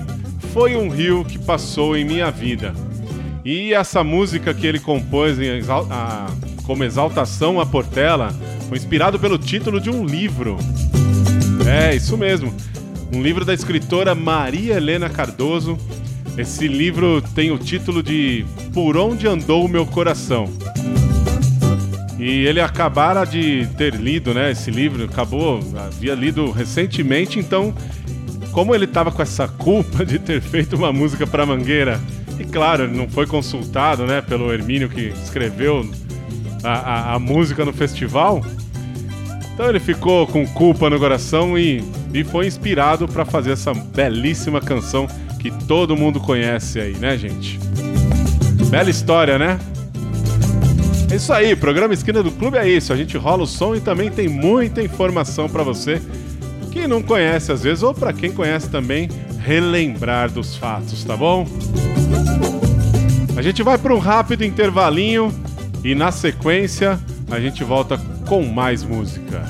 Foi 0.53 0.75
um 0.75 0.89
Rio 0.89 1.25
que 1.25 1.37
Passou 1.37 1.97
em 1.97 2.05
Minha 2.05 2.31
Vida. 2.31 2.73
E 3.43 3.73
essa 3.73 4.03
música 4.03 4.53
que 4.53 4.65
ele 4.65 4.79
compôs 4.79 5.37
exal 5.37 5.85
a, 5.89 6.27
como 6.63 6.83
exaltação 6.83 7.59
à 7.59 7.65
Portela 7.65 8.33
foi 8.67 8.77
inspirado 8.77 9.19
pelo 9.19 9.37
título 9.37 9.79
de 9.79 9.89
um 9.89 10.05
livro. 10.05 10.57
É, 11.67 11.95
isso 11.95 12.17
mesmo. 12.17 12.53
Um 13.13 13.21
livro 13.21 13.43
da 13.43 13.53
escritora 13.53 14.13
Maria 14.13 14.75
Helena 14.75 15.09
Cardoso. 15.09 15.77
Esse 16.37 16.67
livro 16.67 17.21
tem 17.33 17.51
o 17.51 17.57
título 17.57 18.03
de 18.03 18.45
Por 18.73 18.97
Onde 18.97 19.27
Andou 19.27 19.65
o 19.65 19.69
Meu 19.69 19.85
Coração. 19.85 20.51
E 22.19 22.45
ele 22.45 22.61
acabara 22.61 23.25
de 23.25 23.67
ter 23.77 23.93
lido, 23.95 24.33
né, 24.33 24.51
esse 24.51 24.71
livro, 24.71 25.03
acabou, 25.03 25.59
havia 25.77 26.15
lido 26.15 26.49
recentemente, 26.49 27.39
então, 27.39 27.73
como 28.51 28.73
ele 28.73 28.85
estava 28.85 29.11
com 29.11 29.21
essa 29.21 29.47
culpa 29.47 30.05
de 30.05 30.17
ter 30.17 30.41
feito 30.41 30.77
uma 30.77 30.93
música 30.93 31.27
para 31.27 31.45
Mangueira, 31.45 31.99
e 32.39 32.45
claro, 32.45 32.87
não 32.87 33.09
foi 33.09 33.27
consultado, 33.27 34.05
né, 34.05 34.21
pelo 34.21 34.51
Hermínio 34.51 34.89
que 34.89 35.13
escreveu 35.23 35.89
a, 36.63 36.71
a, 36.71 37.13
a 37.15 37.19
música 37.19 37.65
no 37.65 37.73
festival, 37.73 38.41
então 39.55 39.69
ele 39.69 39.79
ficou 39.79 40.27
com 40.27 40.45
culpa 40.45 40.89
no 40.89 40.99
coração 40.99 41.57
e, 41.57 41.81
e 42.13 42.25
foi 42.25 42.45
inspirado 42.45 43.07
para 43.07 43.23
fazer 43.23 43.51
essa 43.51 43.73
belíssima 43.73 44.59
canção 44.59 45.07
que 45.39 45.49
todo 45.49 45.95
mundo 45.95 46.19
conhece 46.19 46.77
aí, 46.77 46.93
né, 46.97 47.17
gente? 47.17 47.57
Bela 48.69 48.89
história, 48.89 49.39
né? 49.39 49.57
É 51.09 51.15
isso 51.15 51.31
aí, 51.31 51.55
programa 51.55 51.93
Esquina 51.93 52.21
do 52.21 52.31
Clube 52.31 52.57
é 52.57 52.67
isso. 52.67 52.91
A 52.91 52.97
gente 52.97 53.15
rola 53.15 53.43
o 53.43 53.47
som 53.47 53.73
e 53.73 53.79
também 53.79 54.11
tem 54.11 54.27
muita 54.27 54.81
informação 54.81 55.47
para 55.47 55.63
você 55.63 56.01
que 56.69 56.85
não 56.85 57.01
conhece 57.01 57.53
às 57.53 57.63
vezes 57.63 57.81
ou 57.81 57.93
para 57.93 58.11
quem 58.11 58.33
conhece 58.33 58.69
também 58.69 59.07
relembrar 59.39 60.29
dos 60.29 60.57
fatos, 60.57 61.01
tá 61.05 61.15
bom? 61.15 61.47
A 63.37 63.41
gente 63.41 63.63
vai 63.63 63.77
para 63.77 63.95
um 63.95 63.99
rápido 63.99 64.43
intervalinho 64.43 65.33
e 65.81 65.95
na 65.95 66.11
sequência 66.11 66.99
a 67.31 67.39
gente 67.39 67.63
volta 67.63 67.97
com 68.25 68.43
mais 68.43 68.83
música. 68.83 69.43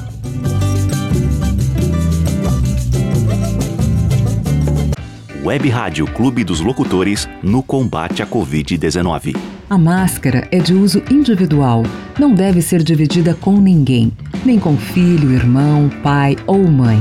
Web 5.43 5.69
Rádio 5.69 6.05
Clube 6.07 6.43
dos 6.43 6.59
Locutores 6.59 7.29
no 7.41 7.63
combate 7.63 8.21
à 8.21 8.27
Covid-19. 8.27 9.37
A 9.69 9.77
máscara 9.77 10.47
é 10.51 10.59
de 10.59 10.73
uso 10.73 11.01
individual, 11.09 11.83
não 12.19 12.33
deve 12.33 12.61
ser 12.61 12.83
dividida 12.83 13.33
com 13.33 13.57
ninguém, 13.57 14.11
nem 14.45 14.59
com 14.59 14.75
filho, 14.75 15.31
irmão, 15.31 15.89
pai 16.03 16.35
ou 16.45 16.67
mãe. 16.67 16.99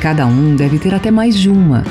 Cada 0.00 0.26
um 0.26 0.54
deve 0.54 0.78
ter 0.78 0.94
até 0.94 1.10
mais 1.10 1.36
de 1.36 1.50
uma. 1.50 1.82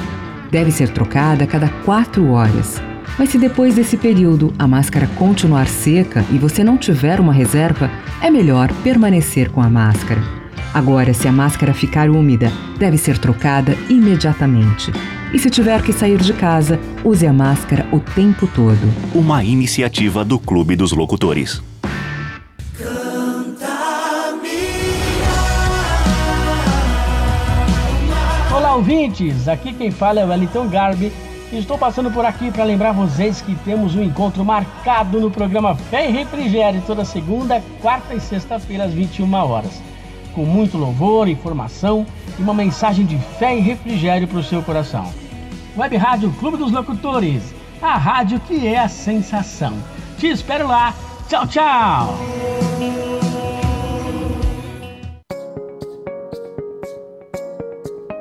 Deve 0.50 0.71
ser 0.71 0.89
trocada 0.89 1.43
a 1.43 1.48
cada 1.48 1.67
quatro 1.84 2.32
horas. 2.32 2.82
Mas 3.17 3.30
se 3.30 3.38
depois 3.38 3.75
desse 3.75 3.95
período 3.95 4.54
a 4.60 4.67
máscara 4.67 5.08
continuar 5.08 5.67
seca 5.67 6.25
e 6.32 6.38
você 6.38 6.63
não 6.63 6.78
tiver 6.78 7.19
uma 7.19 7.32
reserva, 7.32 7.89
é 8.21 8.30
melhor 8.30 8.71
permanecer 8.84 9.49
com 9.49 9.62
a 9.62 9.69
máscara. 9.69 10.21
Agora, 10.73 11.13
se 11.13 11.25
a 11.25 11.32
máscara 11.32 11.73
ficar 11.73 12.10
úmida, 12.10 12.51
deve 12.78 12.97
ser 12.97 13.17
trocada 13.17 13.73
imediatamente. 13.89 14.91
E 15.34 15.39
se 15.39 15.49
tiver 15.49 15.82
que 15.82 15.93
sair 15.93 16.17
de 16.17 16.34
casa, 16.34 16.78
use 17.06 17.25
a 17.25 17.32
máscara 17.32 17.88
o 17.93 18.01
tempo 18.01 18.45
todo. 18.47 18.93
Uma 19.13 19.41
iniciativa 19.43 20.25
do 20.25 20.38
Clube 20.38 20.75
dos 20.75 20.91
Locutores. 20.91 21.63
Olá, 28.54 28.75
ouvintes! 28.75 29.47
Aqui 29.47 29.71
quem 29.73 29.91
fala 29.91 30.19
é 30.19 30.25
o 30.25 30.28
Wellington 30.28 30.67
Garbi. 30.67 31.13
Estou 31.51 31.77
passando 31.77 32.12
por 32.12 32.25
aqui 32.25 32.51
para 32.51 32.63
lembrar 32.63 32.91
vocês 32.91 33.41
que 33.41 33.55
temos 33.55 33.95
um 33.95 34.01
encontro 34.01 34.43
marcado 34.43 35.19
no 35.19 35.29
programa 35.29 35.75
Fé 35.75 36.10
e 36.10 36.12
Refrigério 36.12 36.84
toda 36.86 37.05
segunda, 37.05 37.63
quarta 37.81 38.13
e 38.13 38.19
sexta-feira 38.19 38.86
às 38.86 38.93
21 38.93 39.31
horas. 39.34 39.81
Com 40.34 40.43
muito 40.43 40.77
louvor, 40.77 41.27
informação 41.27 42.05
e 42.38 42.41
uma 42.41 42.53
mensagem 42.53 43.05
de 43.05 43.17
fé 43.39 43.55
e 43.55 43.62
refrigério 43.62 44.27
para 44.27 44.39
o 44.39 44.43
seu 44.43 44.62
coração. 44.62 45.13
Web 45.77 45.95
Rádio 45.95 46.34
Clube 46.34 46.58
dos 46.58 46.71
Locutores, 46.71 47.53
a 47.81 47.95
rádio 47.95 48.39
que 48.41 48.67
é 48.67 48.79
a 48.79 48.89
sensação. 48.89 49.73
Te 50.17 50.27
espero 50.27 50.67
lá. 50.67 50.93
Tchau, 51.29 51.47
tchau! 51.47 53.04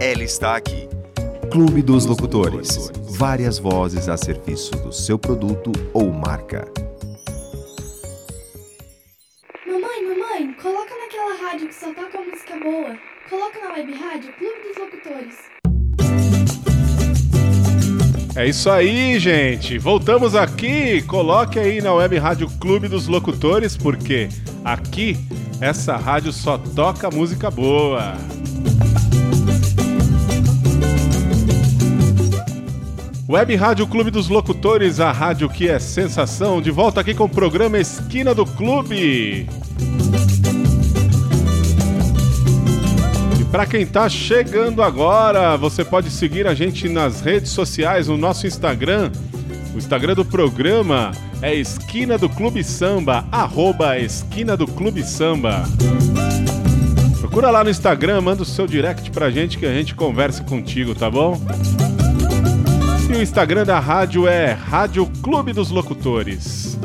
Ela 0.00 0.24
está 0.24 0.56
aqui. 0.56 0.88
Clube 1.50 1.80
dos 1.80 2.04
Locutores. 2.04 2.90
Várias 3.16 3.58
vozes 3.58 4.08
a 4.08 4.16
serviço 4.16 4.72
do 4.78 4.92
seu 4.92 5.16
produto 5.16 5.70
ou 5.92 6.10
marca. 6.10 6.66
Mamãe, 9.64 10.02
mamãe, 10.02 10.52
coloca 10.60 10.90
naquela 10.96 11.48
rádio 11.48 11.68
que 11.68 11.74
só 11.74 11.86
toca 11.94 12.20
música 12.20 12.58
boa. 12.58 12.98
Coloca 13.30 13.60
na 13.60 13.72
web 13.74 13.94
rádio 13.94 14.32
Clube 14.34 14.54
dos 14.66 14.76
Locutores. 14.78 15.36
É 18.36 18.48
isso 18.48 18.68
aí, 18.68 19.18
gente. 19.20 19.78
Voltamos 19.78 20.34
aqui. 20.34 21.02
Coloque 21.02 21.58
aí 21.58 21.80
na 21.80 21.94
web 21.94 22.18
rádio 22.18 22.50
Clube 22.58 22.88
dos 22.88 23.06
Locutores, 23.06 23.76
porque 23.76 24.28
aqui 24.64 25.16
essa 25.60 25.96
rádio 25.96 26.32
só 26.32 26.58
toca 26.58 27.08
música 27.10 27.48
boa. 27.48 28.14
Web 33.34 33.56
Rádio 33.56 33.84
Clube 33.88 34.12
dos 34.12 34.28
Locutores, 34.28 35.00
a 35.00 35.10
rádio 35.10 35.48
que 35.48 35.68
é 35.68 35.80
sensação, 35.80 36.62
de 36.62 36.70
volta 36.70 37.00
aqui 37.00 37.12
com 37.12 37.24
o 37.24 37.28
programa 37.28 37.76
Esquina 37.76 38.32
do 38.32 38.46
Clube. 38.46 39.48
E 43.40 43.44
para 43.50 43.66
quem 43.66 43.84
tá 43.84 44.08
chegando 44.08 44.84
agora, 44.84 45.56
você 45.56 45.84
pode 45.84 46.12
seguir 46.12 46.46
a 46.46 46.54
gente 46.54 46.88
nas 46.88 47.22
redes 47.22 47.50
sociais, 47.50 48.06
no 48.06 48.16
nosso 48.16 48.46
Instagram. 48.46 49.10
O 49.74 49.78
Instagram 49.78 50.14
do 50.14 50.24
programa 50.24 51.10
é 51.42 51.52
Esquina 51.52 52.16
do 52.16 52.28
Clube 52.28 52.62
Samba, 52.62 53.24
arroba 53.32 53.98
Esquina 53.98 54.56
do 54.56 54.68
Clube 54.68 55.02
Samba. 55.02 55.64
Procura 57.18 57.50
lá 57.50 57.64
no 57.64 57.70
Instagram, 57.70 58.20
manda 58.20 58.44
o 58.44 58.46
seu 58.46 58.64
direct 58.64 59.10
pra 59.10 59.28
gente 59.28 59.58
que 59.58 59.66
a 59.66 59.74
gente 59.74 59.92
conversa 59.92 60.44
contigo, 60.44 60.94
tá 60.94 61.10
bom? 61.10 61.36
O 63.14 63.22
Instagram 63.22 63.64
da 63.64 63.78
rádio 63.78 64.26
é 64.26 64.50
Rádio 64.52 65.06
Clube 65.22 65.52
dos 65.52 65.70
Locutores. 65.70 66.76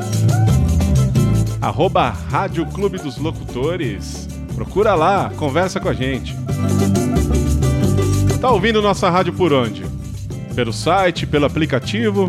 Arroba 1.60 2.08
Rádio 2.08 2.64
Clube 2.66 2.98
dos 2.98 3.18
Locutores. 3.18 4.28
Procura 4.54 4.94
lá, 4.94 5.32
conversa 5.36 5.80
com 5.80 5.88
a 5.88 5.92
gente. 5.92 6.36
Tá 8.40 8.52
ouvindo 8.52 8.80
nossa 8.80 9.10
rádio 9.10 9.32
por 9.32 9.52
onde? 9.52 9.84
Pelo 10.54 10.72
site, 10.72 11.26
pelo 11.26 11.46
aplicativo? 11.46 12.28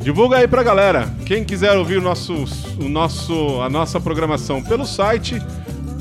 Divulga 0.00 0.38
aí 0.38 0.48
pra 0.48 0.62
galera. 0.62 1.14
Quem 1.26 1.44
quiser 1.44 1.76
ouvir 1.76 1.98
o 1.98 2.02
nosso, 2.02 2.32
o 2.80 2.88
nosso, 2.88 3.60
a 3.60 3.68
nossa 3.68 4.00
programação 4.00 4.62
pelo 4.62 4.86
site, 4.86 5.38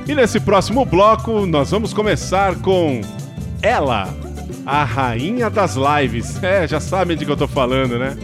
E 0.06 0.14
nesse 0.14 0.38
próximo 0.40 0.84
bloco, 0.84 1.46
nós 1.46 1.70
vamos 1.70 1.92
começar 1.92 2.54
com 2.56 3.00
ela, 3.60 4.08
a 4.64 4.84
rainha 4.84 5.50
das 5.50 5.74
lives. 5.76 6.42
É, 6.42 6.66
já 6.68 6.80
sabem 6.80 7.16
de 7.16 7.24
que 7.24 7.30
eu 7.30 7.36
tô 7.36 7.48
falando, 7.48 7.98
né? 7.98 8.16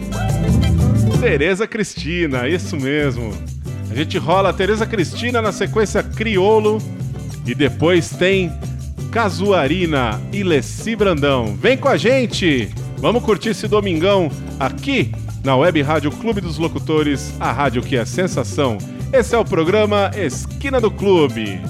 Tereza 1.19 1.67
Cristina, 1.67 2.47
isso 2.47 2.77
mesmo. 2.77 3.33
A 3.95 3.97
gente 3.97 4.17
rola 4.17 4.51
Tereza 4.51 4.85
Cristina 4.85 5.41
na 5.41 5.53
sequência 5.53 6.03
Criolo 6.03 6.81
e 7.47 7.55
depois 7.55 8.09
tem 8.09 8.51
Casuarina 9.09 10.21
e 10.33 10.43
Leci 10.43 10.97
Brandão. 10.97 11.55
Vem 11.55 11.77
com 11.77 11.87
a 11.87 11.95
gente! 11.95 12.69
Vamos 12.97 13.23
curtir 13.23 13.51
esse 13.51 13.69
domingão 13.69 14.29
aqui 14.59 15.13
na 15.45 15.55
Web 15.55 15.81
Rádio 15.81 16.11
Clube 16.11 16.41
dos 16.41 16.57
Locutores, 16.57 17.33
a 17.39 17.53
rádio 17.53 17.81
que 17.81 17.95
é 17.95 18.03
sensação. 18.03 18.77
Esse 19.13 19.33
é 19.33 19.37
o 19.37 19.45
programa 19.45 20.11
Esquina 20.13 20.81
do 20.81 20.91
Clube. 20.91 21.61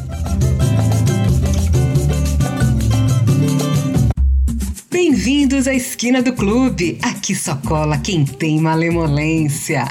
Bem-vindos 4.89 5.67
à 5.67 5.75
Esquina 5.75 6.23
do 6.23 6.33
Clube. 6.33 6.97
Aqui 7.03 7.35
só 7.35 7.55
cola 7.57 7.99
quem 7.99 8.25
tem 8.25 8.59
malemolência. 8.59 9.85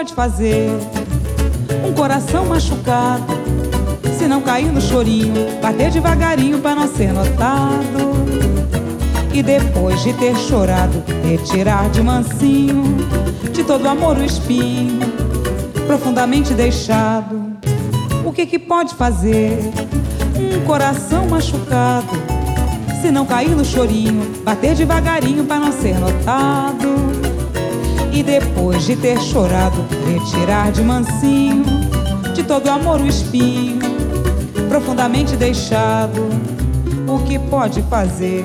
Pode 0.00 0.14
fazer 0.14 0.70
um 1.86 1.92
coração 1.92 2.46
machucado 2.46 3.22
se 4.18 4.26
não 4.26 4.40
cair 4.40 4.72
no 4.72 4.80
chorinho, 4.80 5.60
bater 5.60 5.90
devagarinho 5.90 6.58
para 6.58 6.74
não 6.74 6.88
ser 6.88 7.12
notado. 7.12 8.14
E 9.30 9.42
depois 9.42 10.02
de 10.02 10.14
ter 10.14 10.34
chorado, 10.36 11.04
retirar 11.22 11.90
de 11.90 12.02
mansinho 12.02 12.82
de 13.52 13.62
todo 13.62 13.86
amor 13.86 14.16
o 14.16 14.24
espinho 14.24 15.00
profundamente 15.86 16.54
deixado. 16.54 17.52
O 18.24 18.32
que 18.32 18.46
que 18.46 18.58
pode 18.58 18.94
fazer 18.94 19.58
um 20.34 20.64
coração 20.64 21.28
machucado 21.28 22.08
se 23.02 23.10
não 23.10 23.26
cair 23.26 23.54
no 23.54 23.66
chorinho, 23.66 24.40
bater 24.42 24.74
devagarinho 24.74 25.44
para 25.44 25.60
não 25.60 25.72
ser 25.72 25.98
notado? 25.98 27.09
E 28.12 28.22
depois 28.22 28.84
de 28.84 28.96
ter 28.96 29.20
chorado, 29.20 29.84
retirar 30.06 30.72
de 30.72 30.82
mansinho 30.82 31.64
de 32.34 32.42
todo 32.42 32.68
amor 32.68 33.00
o 33.00 33.06
espinho, 33.06 33.78
profundamente 34.68 35.36
deixado. 35.36 36.28
O 37.06 37.18
que 37.24 37.38
pode 37.38 37.82
fazer 37.82 38.44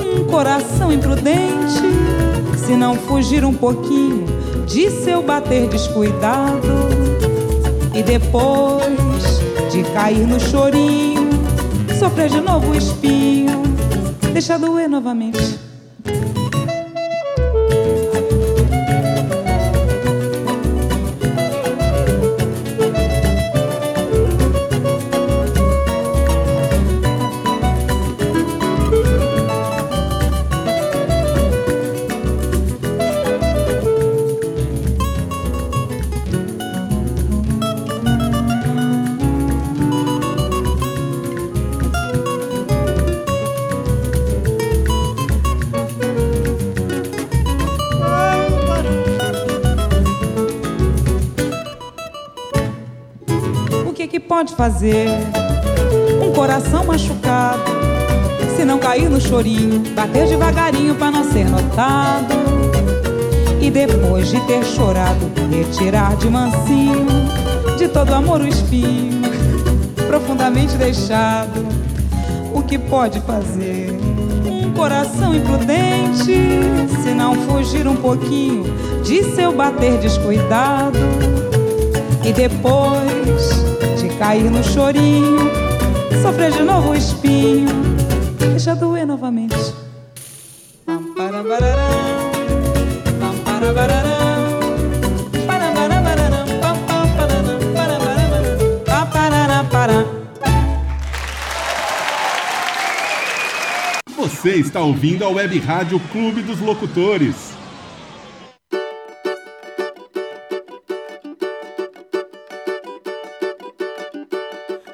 um 0.00 0.24
coração 0.24 0.92
imprudente 0.92 1.82
se 2.56 2.74
não 2.74 2.96
fugir 2.96 3.44
um 3.44 3.52
pouquinho 3.52 4.24
de 4.66 4.90
seu 4.90 5.22
bater 5.22 5.68
descuidado? 5.68 6.68
E 7.94 8.02
depois 8.02 9.40
de 9.70 9.82
cair 9.92 10.26
no 10.26 10.38
chorinho, 10.38 11.28
sofrer 11.98 12.28
de 12.28 12.40
novo 12.40 12.70
o 12.70 12.74
espinho, 12.74 13.62
deixa 14.32 14.58
doer 14.58 14.88
novamente. 14.88 15.67
Pode 54.38 54.54
fazer 54.54 55.08
um 56.24 56.32
coração 56.32 56.84
machucado 56.84 57.60
se 58.56 58.64
não 58.64 58.78
cair 58.78 59.10
no 59.10 59.20
chorinho, 59.20 59.80
bater 59.96 60.28
devagarinho 60.28 60.94
para 60.94 61.10
não 61.10 61.24
ser 61.24 61.48
notado. 61.50 62.34
E 63.60 63.68
depois 63.68 64.28
de 64.28 64.40
ter 64.42 64.64
chorado, 64.64 65.28
retirar 65.50 66.14
de 66.18 66.30
mansinho 66.30 67.04
de 67.76 67.88
todo 67.88 68.12
amor 68.14 68.40
o 68.40 68.46
espinho 68.46 69.22
profundamente 70.06 70.76
deixado. 70.76 71.66
O 72.54 72.62
que 72.62 72.78
pode 72.78 73.20
fazer 73.22 73.90
um 74.46 74.70
coração 74.70 75.34
imprudente 75.34 76.38
se 77.02 77.10
não 77.10 77.34
fugir 77.34 77.88
um 77.88 77.96
pouquinho 77.96 78.72
de 79.02 79.34
seu 79.34 79.52
bater 79.52 79.98
descuidado? 79.98 80.96
E 82.24 82.32
depois 82.32 83.67
cair 84.18 84.50
no 84.50 84.62
chorinho, 84.64 85.50
sofrer 86.20 86.50
de 86.50 86.62
novo 86.62 86.90
o 86.90 86.94
espinho, 86.94 87.68
deixa 88.38 88.74
doer 88.74 89.06
novamente. 89.06 89.54
Você 104.16 104.54
está 104.56 104.80
ouvindo 104.80 105.24
a 105.24 105.28
Web 105.28 105.58
Rádio 105.60 106.00
Clube 106.12 106.42
dos 106.42 106.60
Locutores. 106.60 107.57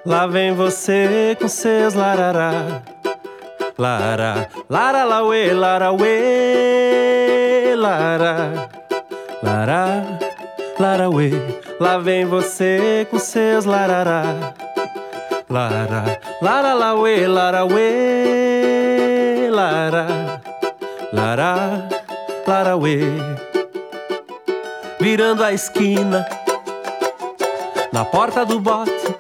Lá 0.07 0.27
vem 0.27 0.53
você 0.53 1.35
com 1.41 1.49
seus 1.49 1.95
larará. 1.95 2.83
Lara, 3.79 4.51
lara, 4.69 5.03
lauê, 5.03 5.55
lara, 5.55 5.93
uê, 5.93 7.75
lara, 7.75 8.69
lara, 9.43 10.05
lara, 10.79 11.09
uê. 11.09 11.31
Lá 11.81 11.97
vem 11.97 12.27
você 12.27 13.07
com 13.11 13.19
seus 13.19 13.65
larará. 13.65 14.25
Lara, 15.49 16.21
lara, 16.43 16.75
lauê, 16.75 17.27
lara, 17.27 17.65
uê, 17.65 19.49
lara, 19.51 20.07
lara, 21.15 21.89
lara, 22.47 22.77
uê. 22.77 22.99
Virando 25.01 25.43
a 25.43 25.51
esquina, 25.55 26.27
na 27.91 28.05
porta 28.05 28.45
do 28.45 28.61
bote 28.61 29.14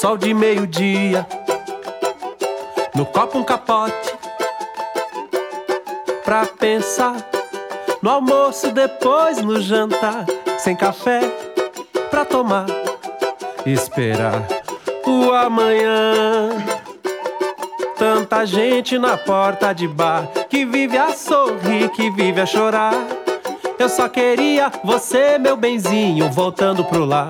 sol 0.00 0.16
de 0.16 0.32
meio-dia, 0.32 1.26
no 2.94 3.04
copo 3.04 3.36
um 3.36 3.44
capote, 3.44 4.14
pra 6.24 6.46
pensar 6.46 7.16
no 8.00 8.08
almoço, 8.08 8.72
depois 8.72 9.42
no 9.42 9.60
jantar, 9.60 10.24
sem 10.56 10.74
café 10.74 11.20
pra 12.10 12.24
tomar, 12.24 12.64
esperar 13.66 14.42
o 15.06 15.34
amanhã. 15.34 16.48
Tanta 17.98 18.46
gente 18.46 18.98
na 18.98 19.18
porta 19.18 19.74
de 19.74 19.86
bar 19.86 20.26
que 20.48 20.64
vive 20.64 20.96
a 20.96 21.12
sorrir, 21.12 21.90
que 21.90 22.10
vive 22.10 22.40
a 22.40 22.46
chorar. 22.46 22.94
Eu 23.78 23.90
só 23.90 24.08
queria 24.08 24.72
você, 24.82 25.36
meu 25.38 25.58
benzinho, 25.58 26.30
voltando 26.30 26.82
pro 26.84 27.04
lar. 27.04 27.28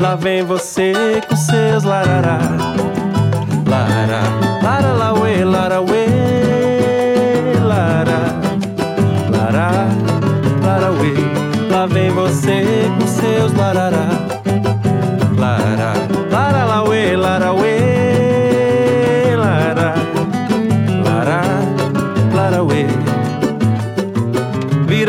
Lá 0.00 0.14
vem 0.14 0.44
você 0.44 1.20
com 1.28 1.34
seus 1.34 1.82
larará. 1.82 2.38
Lara, 3.66 4.22
lara, 4.62 4.92
lauê, 4.92 5.44
lara, 5.44 5.80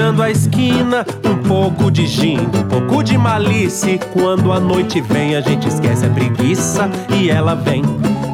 Virando 0.10 0.24
a 0.24 0.32
esquina, 0.32 1.06
um 1.24 1.48
pouco 1.48 1.92
de 1.92 2.08
gin, 2.08 2.40
um 2.40 2.68
pouco 2.68 3.04
de 3.04 3.16
malícia. 3.16 4.00
Quando 4.12 4.52
a 4.52 4.60
noite 4.60 5.00
vem, 5.02 5.36
a 5.36 5.42
gente 5.42 5.68
esquece 5.68 6.04
a 6.04 6.10
preguiça 6.10 6.90
e 7.14 7.30
ela 7.30 7.54
vem 7.54 7.84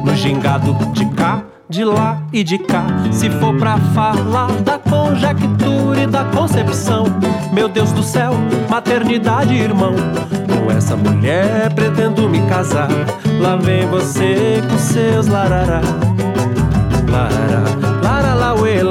no 0.02 0.16
gingado 0.16 0.72
de 0.94 1.04
cá, 1.10 1.42
de 1.68 1.84
lá 1.84 2.22
e 2.32 2.42
de 2.42 2.56
cá. 2.56 2.86
Se 3.12 3.28
for 3.28 3.54
pra 3.58 3.76
falar 3.94 4.50
da 4.62 4.78
conjectura 4.78 6.04
e 6.04 6.06
da 6.06 6.24
concepção, 6.24 7.04
meu 7.52 7.68
Deus 7.68 7.92
do 7.92 8.02
céu, 8.02 8.32
maternidade, 8.70 9.52
irmão. 9.52 9.92
Com 10.48 10.72
essa 10.72 10.96
mulher 10.96 11.74
pretendo 11.74 12.26
me 12.26 12.40
casar. 12.48 12.88
Lá 13.38 13.54
vem 13.56 13.86
você 13.86 14.62
com 14.70 14.78
seus 14.78 15.26
larará. 15.26 15.82
Lara, 17.10 17.64
lara, 18.02 18.34
lauê, 18.34 18.82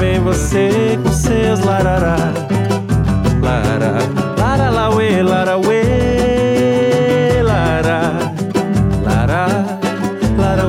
vem 0.00 0.18
você 0.18 0.98
com 1.02 1.12
seus 1.12 1.60
larará. 1.60 2.16
Lara, 3.42 3.98
lara, 4.38 4.70
lauê, 4.70 5.22
lara, 5.22 5.58
uê, 5.58 7.42
lara, 7.42 8.00
lara, 9.04 9.46
lara. 10.38 10.62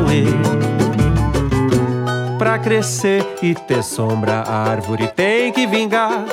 Pra 2.38 2.60
crescer 2.60 3.26
e 3.42 3.56
ter 3.56 3.82
sombra, 3.82 4.44
a 4.46 4.70
árvore 4.70 5.08
tem 5.08 5.54
que 5.54 5.66
vingar. 5.66 6.26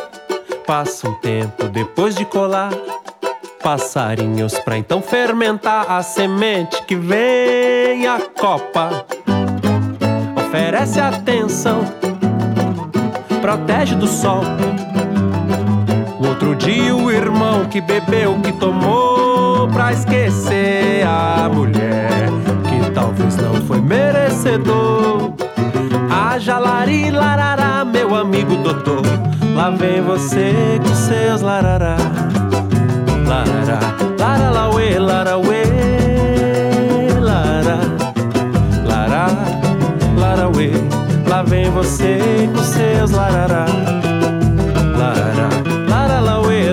Passa 0.67 1.09
um 1.09 1.15
tempo 1.15 1.69
depois 1.69 2.17
de 2.17 2.25
colar 2.25 2.73
passarinhos 3.63 4.59
pra 4.61 4.77
então 4.79 5.03
fermentar 5.03 5.91
a 5.91 6.03
semente 6.03 6.83
que 6.83 6.97
vem 6.97 8.07
a 8.07 8.19
copa. 8.21 9.05
Oferece 10.37 11.01
atenção, 11.01 11.85
protege 13.39 13.95
do 13.95 14.07
sol. 14.07 14.43
O 16.19 16.27
outro 16.27 16.55
dia 16.55 16.95
o 16.95 17.11
irmão 17.11 17.65
que 17.67 17.81
bebeu, 17.81 18.39
que 18.41 18.53
tomou 18.53 19.69
pra 19.69 19.93
esquecer 19.93 21.07
a 21.07 21.49
mulher 21.49 22.29
que 22.69 22.91
talvez 22.91 23.37
não 23.37 23.55
foi 23.67 23.81
merecedor. 23.81 25.33
Haja 26.11 26.59
lari 26.59 27.11
larará, 27.11 27.85
meu 27.85 28.15
amigo 28.15 28.57
doutor. 28.57 29.03
Lá 29.55 29.71
vem 29.71 30.01
você 30.01 30.81
com 30.83 30.95
seus 30.95 31.41
larará. 31.41 31.97
Lara, 33.27 33.81
lara, 34.19 34.51
lauê, 34.51 34.99
vem 41.49 41.71
você 41.71 42.49
com 42.55 42.63
seus 42.63 43.11
larará. 43.11 43.65
Lara, 44.97 45.49
lara, 45.89 46.21
lauê, 46.21 46.73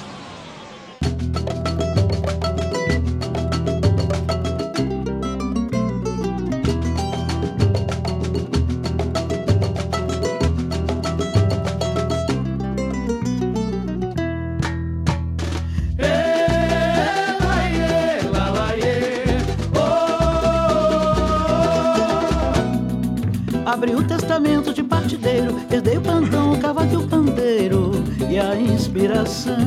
Inspiração. 29.01 29.57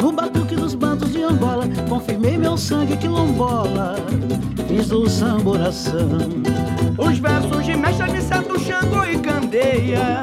No 0.00 0.12
batuque 0.12 0.54
dos 0.54 0.74
bandos 0.74 1.10
de 1.12 1.22
Angola, 1.22 1.66
confirmei 1.88 2.38
meu 2.38 2.56
sangue 2.56 2.96
quilombola, 2.96 3.96
fiz 4.68 4.88
do 4.88 5.08
samba 5.10 5.50
oração. 5.50 6.18
Os 6.96 7.18
versos 7.18 7.64
de 7.64 7.76
mestre 7.76 8.12
de 8.12 8.22
Santo 8.22 8.58
Xangô 8.60 9.04
e 9.04 9.18
Candeia 9.18 10.20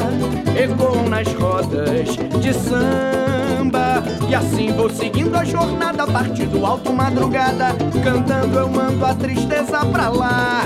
ecoam 0.57 1.09
nas 1.09 1.28
rodas 1.34 2.15
de 2.41 2.53
samba. 2.53 4.01
E 4.30 4.36
assim 4.36 4.72
vou 4.72 4.89
seguindo 4.89 5.36
a 5.36 5.43
jornada 5.43 6.03
a 6.03 6.07
partir 6.07 6.45
do 6.45 6.65
alto 6.65 6.93
madrugada, 6.93 7.76
cantando 8.01 8.59
eu 8.59 8.70
mando 8.70 9.05
a 9.05 9.13
tristeza 9.13 9.86
pra 9.86 10.07
lá. 10.07 10.61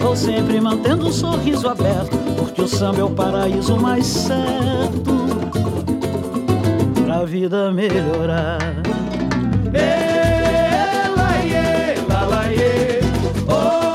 Vou 0.00 0.14
sempre 0.14 0.60
mantendo 0.60 1.06
um 1.06 1.12
sorriso 1.12 1.66
aberto, 1.66 2.16
porque 2.36 2.60
o 2.60 2.68
samba 2.68 3.00
é 3.00 3.04
o 3.04 3.10
paraíso 3.10 3.76
mais 3.76 4.06
certo 4.06 5.07
lalaiê, 12.08 13.00
oh. 13.48 13.88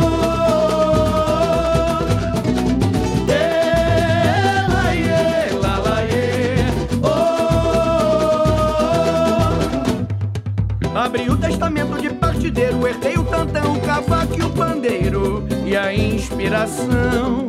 Abri 10.98 11.30
o 11.30 11.36
testamento 11.38 12.02
de 12.02 12.10
partideiro, 12.12 12.88
herdei 12.88 13.18
o 13.18 13.24
tantão, 13.26 13.74
o 13.74 13.82
cavaco 13.82 14.40
e 14.40 14.44
o 14.44 14.50
pandeiro 14.52 15.46
e 15.66 15.76
a 15.76 15.94
inspiração. 15.94 17.46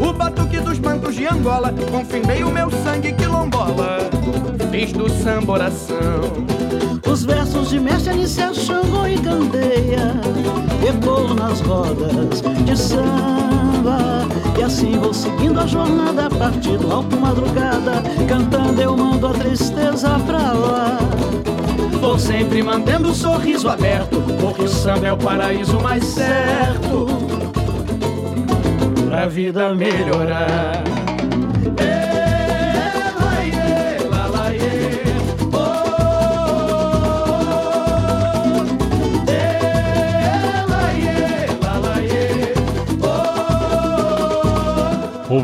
O 0.00 0.12
batuque 0.12 0.60
dos 0.60 0.78
mantos 0.78 1.14
de 1.14 1.26
Angola, 1.26 1.72
confirmei 1.90 2.42
o 2.44 2.50
meu 2.50 2.70
sangue 2.70 3.12
quilombola, 3.12 3.98
fiz 4.74 4.92
do 4.92 5.08
samba 5.08 5.52
oração. 5.52 6.20
Os 7.06 7.24
versos 7.24 7.70
de 7.70 7.78
mestre 7.78 8.10
Anicel, 8.10 8.52
Xangô 8.52 9.06
e 9.06 9.16
Candeia 9.18 10.14
Ecoam 10.88 11.34
nas 11.34 11.60
rodas 11.60 12.40
de 12.64 12.76
samba. 12.76 14.26
E 14.58 14.62
assim 14.62 14.98
vou 14.98 15.14
seguindo 15.14 15.60
a 15.60 15.66
jornada 15.66 16.26
A 16.26 16.30
partir 16.30 16.76
do 16.78 16.90
alto 16.90 17.16
madrugada 17.16 18.02
Cantando 18.26 18.80
eu 18.80 18.96
mando 18.96 19.28
a 19.28 19.32
tristeza 19.32 20.18
pra 20.26 20.52
lá. 20.52 20.98
Vou 22.00 22.18
sempre 22.18 22.62
mantendo 22.62 23.10
o 23.10 23.14
sorriso 23.14 23.68
aberto 23.68 24.20
Porque 24.40 24.62
o 24.62 24.68
samba 24.68 25.06
é 25.06 25.12
o 25.12 25.16
paraíso 25.16 25.80
mais 25.80 26.04
certo 26.04 27.06
Pra 29.08 29.26
vida 29.26 29.72
melhorar 29.74 30.93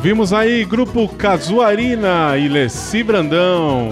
Ouvimos 0.01 0.33
aí 0.33 0.65
grupo 0.65 1.07
Casuarina 1.11 2.35
e 2.39 2.49
Leci 2.49 3.03
Brandão. 3.03 3.91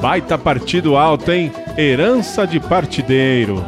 Baita 0.00 0.38
partido 0.38 0.96
alto, 0.96 1.32
hein? 1.32 1.50
Herança 1.76 2.46
de 2.46 2.60
partideiro. 2.60 3.64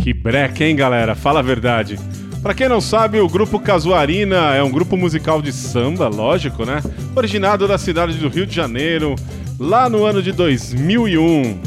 Que 0.00 0.14
breca, 0.14 0.64
hein, 0.64 0.74
galera? 0.74 1.14
Fala 1.14 1.40
a 1.40 1.42
verdade. 1.42 1.98
Pra 2.42 2.54
quem 2.54 2.70
não 2.70 2.80
sabe, 2.80 3.20
o 3.20 3.28
grupo 3.28 3.60
Casuarina 3.60 4.54
é 4.54 4.62
um 4.62 4.70
grupo 4.70 4.96
musical 4.96 5.42
de 5.42 5.52
samba, 5.52 6.08
lógico, 6.08 6.64
né? 6.64 6.82
Originado 7.14 7.68
da 7.68 7.76
cidade 7.76 8.16
do 8.16 8.30
Rio 8.30 8.46
de 8.46 8.54
Janeiro, 8.56 9.14
lá 9.58 9.88
no 9.88 10.04
ano 10.04 10.22
de 10.22 10.32
2001. 10.32 11.60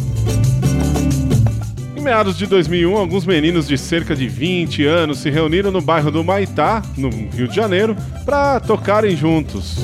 Em 1.95 2.01
meados 2.01 2.38
de 2.38 2.45
2001, 2.45 2.97
alguns 2.97 3.25
meninos 3.25 3.67
de 3.67 3.77
cerca 3.77 4.15
de 4.15 4.27
20 4.27 4.86
anos 4.86 5.19
se 5.19 5.29
reuniram 5.29 5.71
no 5.71 5.81
bairro 5.81 6.11
do 6.11 6.23
Maitá, 6.23 6.81
no 6.97 7.09
Rio 7.09 7.47
de 7.47 7.55
Janeiro, 7.55 7.95
para 8.25 8.59
tocarem 8.59 9.15
juntos. 9.15 9.77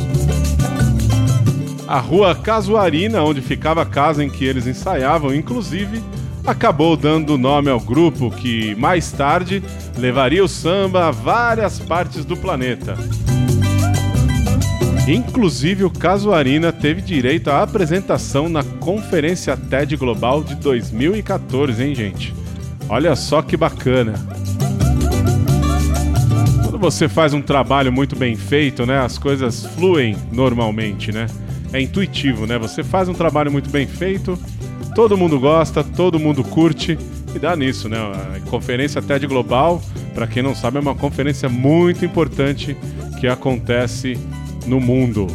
A 1.88 2.00
rua 2.00 2.34
Casuarina, 2.36 3.24
onde 3.24 3.42
ficava 3.42 3.82
a 3.82 3.86
casa 3.86 4.24
em 4.24 4.30
que 4.30 4.46
eles 4.46 4.66
ensaiavam, 4.66 5.34
inclusive, 5.34 6.02
acabou 6.46 6.96
dando 6.96 7.38
nome 7.38 7.70
ao 7.70 7.80
grupo 7.80 8.32
que, 8.32 8.76
mais 8.76 9.12
tarde, 9.12 9.62
levaria 9.98 10.44
o 10.44 10.48
samba 10.48 11.08
a 11.08 11.12
várias 11.12 11.80
partes 11.80 12.24
do 12.24 12.38
planeta. 12.38 12.98
Inclusive, 15.12 15.84
o 15.84 15.90
Casuarina 15.90 16.72
teve 16.72 17.02
direito 17.02 17.50
à 17.50 17.64
apresentação 17.64 18.48
na 18.48 18.64
Conferência 18.64 19.58
TED 19.58 19.98
Global 19.98 20.42
de 20.42 20.56
2014, 20.56 21.84
hein, 21.84 21.94
gente? 21.94 22.34
Olha 22.88 23.14
só 23.14 23.42
que 23.42 23.58
bacana. 23.58 24.14
Quando 26.64 26.80
você 26.80 27.10
faz 27.10 27.34
um 27.34 27.42
trabalho 27.42 27.92
muito 27.92 28.16
bem 28.16 28.38
feito, 28.38 28.86
né, 28.86 29.00
as 29.00 29.18
coisas 29.18 29.66
fluem 29.76 30.16
normalmente, 30.32 31.12
né? 31.12 31.28
É 31.74 31.82
intuitivo, 31.82 32.48
né? 32.48 32.58
Você 32.58 32.82
faz 32.82 33.10
um 33.10 33.14
trabalho 33.14 33.52
muito 33.52 33.70
bem 33.70 33.86
feito, 33.86 34.40
todo 34.96 35.18
mundo 35.18 35.38
gosta, 35.38 35.84
todo 35.84 36.22
mundo 36.22 36.42
curte 36.42 36.98
e 37.36 37.38
dá 37.38 37.54
nisso, 37.54 37.90
né? 37.90 37.98
A 37.98 38.50
Conferência 38.50 39.02
TED 39.02 39.28
Global, 39.28 39.82
para 40.16 40.26
quem 40.26 40.42
não 40.42 40.56
sabe, 40.56 40.78
é 40.78 40.80
uma 40.80 40.96
conferência 40.96 41.50
muito 41.50 42.06
importante 42.06 42.78
que 43.20 43.28
acontece 43.28 44.18
no 44.66 44.80
mundo. 44.80 45.28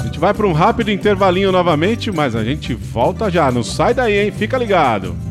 A 0.00 0.04
gente 0.04 0.18
vai 0.18 0.34
para 0.34 0.46
um 0.46 0.52
rápido 0.52 0.90
intervalinho 0.90 1.52
novamente, 1.52 2.10
mas 2.10 2.34
a 2.34 2.44
gente 2.44 2.74
volta 2.74 3.30
já. 3.30 3.50
Não 3.50 3.62
sai 3.62 3.94
daí, 3.94 4.26
hein? 4.26 4.32
Fica 4.32 4.58
ligado. 4.58 5.27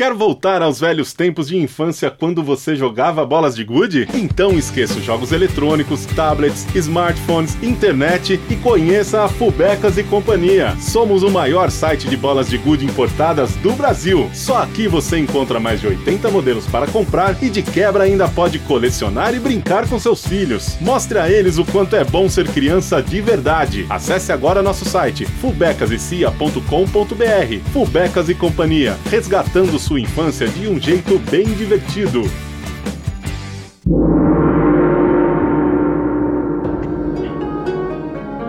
Quer 0.00 0.14
voltar 0.14 0.62
aos 0.62 0.80
velhos 0.80 1.12
tempos 1.12 1.48
de 1.48 1.58
infância 1.58 2.10
quando 2.10 2.42
você 2.42 2.74
jogava 2.74 3.26
bolas 3.26 3.54
de 3.54 3.62
gude? 3.62 4.08
Então 4.14 4.58
esqueça 4.58 4.98
os 4.98 5.04
jogos 5.04 5.30
eletrônicos, 5.30 6.06
tablets, 6.06 6.66
smartphones, 6.74 7.62
internet 7.62 8.40
e 8.48 8.56
conheça 8.56 9.24
a 9.24 9.28
Fubecas 9.28 9.98
e 9.98 10.02
Companhia. 10.02 10.74
Somos 10.80 11.22
o 11.22 11.28
maior 11.28 11.70
site 11.70 12.08
de 12.08 12.16
bolas 12.16 12.48
de 12.48 12.56
gude 12.56 12.86
importadas 12.86 13.54
do 13.56 13.74
Brasil. 13.74 14.30
Só 14.32 14.62
aqui 14.62 14.88
você 14.88 15.18
encontra 15.18 15.60
mais 15.60 15.82
de 15.82 15.88
80 15.88 16.30
modelos 16.30 16.66
para 16.66 16.86
comprar 16.86 17.36
e 17.42 17.50
de 17.50 17.62
quebra 17.62 18.04
ainda 18.04 18.26
pode 18.26 18.58
colecionar 18.60 19.34
e 19.34 19.38
brincar 19.38 19.86
com 19.86 19.98
seus 19.98 20.26
filhos. 20.26 20.78
Mostre 20.80 21.18
a 21.18 21.30
eles 21.30 21.58
o 21.58 21.64
quanto 21.66 21.94
é 21.94 22.04
bom 22.04 22.26
ser 22.26 22.48
criança 22.48 23.02
de 23.02 23.20
verdade. 23.20 23.84
Acesse 23.90 24.32
agora 24.32 24.62
nosso 24.62 24.86
site 24.86 25.26
fubecasecia.com.br. 25.26 27.70
Fubecas 27.70 28.30
e 28.30 28.34
Companhia, 28.34 28.96
resgatando 29.10 29.78
sua 29.78 29.89
infância 29.98 30.48
de 30.48 30.68
um 30.68 30.80
jeito 30.80 31.18
bem 31.30 31.44
divertido. 31.44 32.22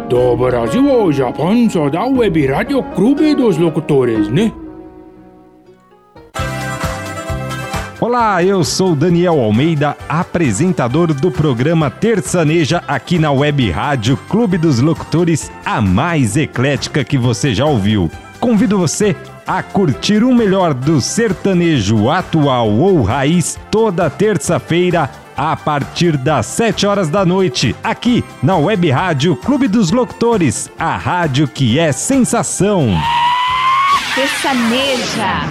Do 0.10 0.36
Brasil 0.36 0.90
ao 0.92 1.12
Japão 1.12 1.70
só 1.70 1.90
dá 1.90 2.06
o 2.06 2.18
Web 2.18 2.46
Rádio 2.46 2.84
Clube 2.96 3.34
dos 3.34 3.58
Locutores, 3.58 4.28
né? 4.28 4.52
Olá, 8.02 8.44
eu 8.44 8.64
sou 8.64 8.96
Daniel 8.96 9.40
Almeida, 9.40 9.96
apresentador 10.10 11.14
do 11.14 11.30
programa 11.30 11.90
Terçaneja 11.90 12.84
aqui 12.88 13.20
na 13.20 13.32
Web 13.32 13.70
Rádio 13.70 14.18
Clube 14.28 14.58
dos 14.58 14.80
Locutores, 14.80 15.52
a 15.64 15.80
mais 15.80 16.36
eclética 16.36 17.04
que 17.04 17.18
você 17.18 17.54
já 17.54 17.66
ouviu. 17.66 18.10
Convido 18.40 18.78
você 18.78 19.16
a 19.46 19.62
curtir 19.64 20.24
o 20.24 20.34
melhor 20.34 20.74
do 20.74 21.02
sertanejo 21.02 22.10
atual 22.10 22.70
ou 22.70 23.02
raiz 23.02 23.58
toda 23.70 24.10
terça-feira 24.10 25.10
a 25.36 25.56
partir 25.56 26.18
das 26.18 26.46
7 26.48 26.86
horas 26.86 27.10
da 27.10 27.26
noite, 27.26 27.76
aqui 27.84 28.24
na 28.44 28.58
Web 28.58 28.90
Rádio 28.92 29.36
Clube 29.36 29.68
dos 29.68 29.90
Locutores, 29.92 30.70
a 30.78 30.96
rádio 30.98 31.48
que 31.48 31.80
é 31.80 31.92
sensação. 31.92 32.90
Sertaneja. 34.14 35.50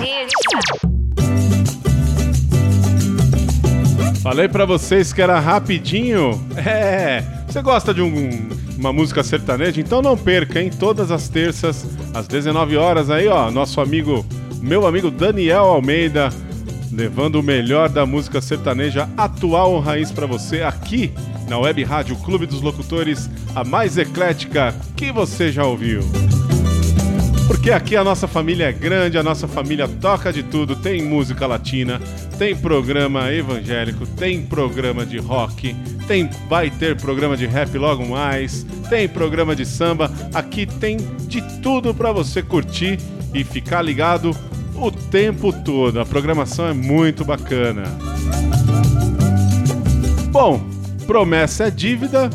Falei 4.23 4.49
pra 4.49 4.67
vocês 4.67 5.13
que 5.13 5.23
era 5.23 5.41
rapidinho. 5.41 6.41
É, 6.57 7.23
você 7.49 7.63
gosta 7.63 7.93
de 7.95 8.03
um- 8.03 8.49
uma 8.81 8.95
música 8.95 9.23
sertaneja? 9.23 9.79
Então 9.79 10.01
não 10.01 10.17
perca, 10.17 10.61
hein? 10.61 10.71
Todas 10.71 11.11
as 11.11 11.29
terças, 11.29 11.87
às 12.15 12.27
19 12.27 12.79
horas 12.79 13.11
aí, 13.11 13.29
ó, 13.29 13.51
nosso 13.51 13.79
amigo, 13.79 14.25
meu 14.63 14.87
amigo 14.87 15.11
Daniel 15.11 15.65
Almeida, 15.65 16.31
levando 16.91 17.37
o 17.37 17.43
melhor 17.43 17.91
da 17.91 18.07
música 18.07 18.41
sertaneja 18.41 19.07
atual 19.19 19.79
raiz 19.81 20.11
pra 20.11 20.27
você 20.27 20.63
aqui 20.63 21.13
na 21.47 21.59
Web 21.59 21.85
Rádio 21.85 22.17
Clube 22.17 22.47
dos 22.47 22.63
Locutores, 22.63 23.29
a 23.55 23.63
mais 23.63 23.99
eclética 23.99 24.75
que 24.97 25.13
você 25.13 25.53
já 25.53 25.65
ouviu. 25.65 26.01
Porque 27.47 27.73
aqui 27.73 27.97
a 27.97 28.05
nossa 28.05 28.27
família 28.27 28.67
é 28.67 28.73
grande, 28.73 29.19
a 29.19 29.23
nossa 29.23 29.47
família 29.47 29.87
toca 29.87 30.33
de 30.33 30.43
tudo. 30.43 30.77
Tem 30.77 31.03
música 31.03 31.47
latina, 31.47 32.01
tem 32.39 32.57
programa 32.57 33.31
evangélico, 33.31 34.07
tem 34.07 34.41
programa 34.41 35.05
de 35.05 35.19
rock, 35.19 35.75
tem 36.11 36.29
vai 36.49 36.69
ter 36.71 36.97
programa 36.97 37.37
de 37.37 37.47
rap 37.47 37.79
logo 37.79 38.05
mais, 38.05 38.67
tem 38.89 39.09
programa 39.09 39.55
de 39.55 39.65
samba. 39.65 40.11
Aqui 40.35 40.67
tem 40.67 40.97
de 41.29 41.41
tudo 41.61 41.95
para 41.95 42.11
você 42.11 42.43
curtir 42.43 42.99
e 43.33 43.45
ficar 43.45 43.81
ligado 43.81 44.37
o 44.75 44.91
tempo 44.91 45.53
todo. 45.53 46.01
A 46.01 46.05
programação 46.05 46.67
é 46.67 46.73
muito 46.73 47.25
bacana. 47.25 47.85
Bom, 50.33 50.61
promessa 51.07 51.69
é 51.69 51.71
dívida. 51.71 52.29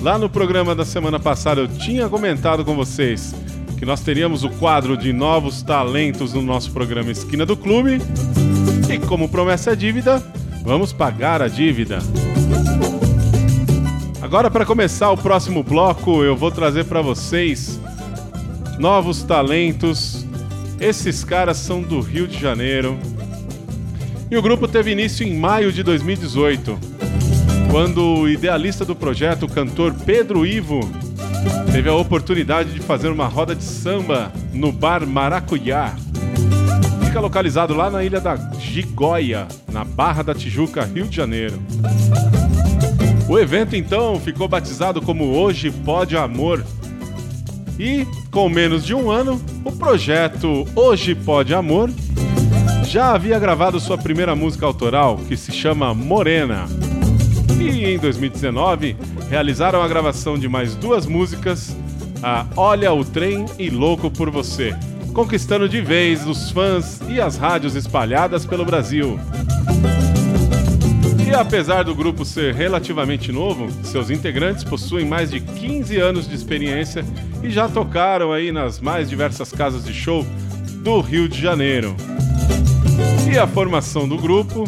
Lá 0.00 0.16
no 0.16 0.30
programa 0.30 0.72
da 0.72 0.84
semana 0.84 1.18
passada 1.18 1.60
eu 1.60 1.66
tinha 1.66 2.08
comentado 2.08 2.64
com 2.64 2.76
vocês 2.76 3.34
que 3.76 3.84
nós 3.84 4.02
teríamos 4.02 4.44
o 4.44 4.50
quadro 4.50 4.96
de 4.96 5.12
novos 5.12 5.64
talentos 5.64 6.32
no 6.32 6.42
nosso 6.42 6.70
programa 6.70 7.10
Esquina 7.10 7.44
do 7.44 7.56
Clube. 7.56 7.98
E 8.88 8.98
como 9.00 9.28
promessa 9.28 9.72
é 9.72 9.74
dívida, 9.74 10.22
vamos 10.62 10.92
pagar 10.92 11.42
a 11.42 11.48
dívida. 11.48 11.98
Agora, 14.26 14.50
para 14.50 14.66
começar 14.66 15.12
o 15.12 15.16
próximo 15.16 15.62
bloco, 15.62 16.24
eu 16.24 16.34
vou 16.34 16.50
trazer 16.50 16.84
para 16.86 17.00
vocês 17.00 17.78
novos 18.76 19.22
talentos. 19.22 20.26
Esses 20.80 21.22
caras 21.22 21.58
são 21.58 21.80
do 21.80 22.00
Rio 22.00 22.26
de 22.26 22.36
Janeiro. 22.36 22.98
E 24.28 24.36
o 24.36 24.42
grupo 24.42 24.66
teve 24.66 24.90
início 24.90 25.24
em 25.24 25.38
maio 25.38 25.70
de 25.70 25.84
2018, 25.84 26.76
quando 27.70 28.02
o 28.02 28.28
idealista 28.28 28.84
do 28.84 28.96
projeto, 28.96 29.44
o 29.44 29.48
cantor 29.48 29.94
Pedro 30.04 30.44
Ivo, 30.44 30.80
teve 31.70 31.88
a 31.88 31.94
oportunidade 31.94 32.72
de 32.72 32.80
fazer 32.80 33.10
uma 33.10 33.28
roda 33.28 33.54
de 33.54 33.62
samba 33.62 34.32
no 34.52 34.72
bar 34.72 35.06
Maracujá. 35.06 35.94
Fica 37.04 37.20
localizado 37.20 37.74
lá 37.74 37.88
na 37.88 38.02
ilha 38.02 38.20
da 38.20 38.34
Gigóia, 38.58 39.46
na 39.70 39.84
Barra 39.84 40.24
da 40.24 40.34
Tijuca, 40.34 40.84
Rio 40.84 41.06
de 41.06 41.14
Janeiro. 41.14 41.62
O 43.28 43.38
evento 43.38 43.74
então 43.74 44.20
ficou 44.20 44.46
batizado 44.46 45.02
como 45.02 45.36
Hoje 45.36 45.70
Pode 45.70 46.16
Amor. 46.16 46.64
E, 47.78 48.06
com 48.30 48.48
menos 48.48 48.84
de 48.84 48.94
um 48.94 49.10
ano, 49.10 49.40
o 49.64 49.72
projeto 49.72 50.66
Hoje 50.76 51.14
Pode 51.14 51.52
Amor 51.52 51.90
já 52.84 53.12
havia 53.12 53.38
gravado 53.38 53.80
sua 53.80 53.98
primeira 53.98 54.36
música 54.36 54.64
autoral, 54.64 55.18
que 55.26 55.36
se 55.36 55.50
chama 55.50 55.92
Morena. 55.92 56.66
E 57.60 57.84
em 57.84 57.98
2019, 57.98 58.96
realizaram 59.28 59.82
a 59.82 59.88
gravação 59.88 60.38
de 60.38 60.48
mais 60.48 60.76
duas 60.76 61.04
músicas, 61.04 61.76
a 62.22 62.46
Olha 62.56 62.92
o 62.92 63.04
Trem 63.04 63.44
e 63.58 63.68
Louco 63.68 64.08
por 64.08 64.30
Você, 64.30 64.74
conquistando 65.12 65.68
de 65.68 65.80
vez 65.80 66.26
os 66.28 66.52
fãs 66.52 67.00
e 67.08 67.20
as 67.20 67.36
rádios 67.36 67.74
espalhadas 67.74 68.46
pelo 68.46 68.64
Brasil. 68.64 69.18
E 71.26 71.34
apesar 71.34 71.82
do 71.82 71.92
grupo 71.92 72.24
ser 72.24 72.54
relativamente 72.54 73.32
novo, 73.32 73.68
seus 73.84 74.10
integrantes 74.10 74.62
possuem 74.62 75.04
mais 75.04 75.30
de 75.30 75.40
15 75.40 75.96
anos 75.96 76.28
de 76.28 76.34
experiência 76.36 77.04
e 77.42 77.50
já 77.50 77.68
tocaram 77.68 78.32
aí 78.32 78.52
nas 78.52 78.78
mais 78.78 79.10
diversas 79.10 79.50
casas 79.50 79.84
de 79.84 79.92
show 79.92 80.24
do 80.84 81.00
Rio 81.00 81.28
de 81.28 81.40
Janeiro. 81.40 81.96
E 83.28 83.36
a 83.36 83.46
formação 83.46 84.08
do 84.08 84.16
grupo 84.16 84.62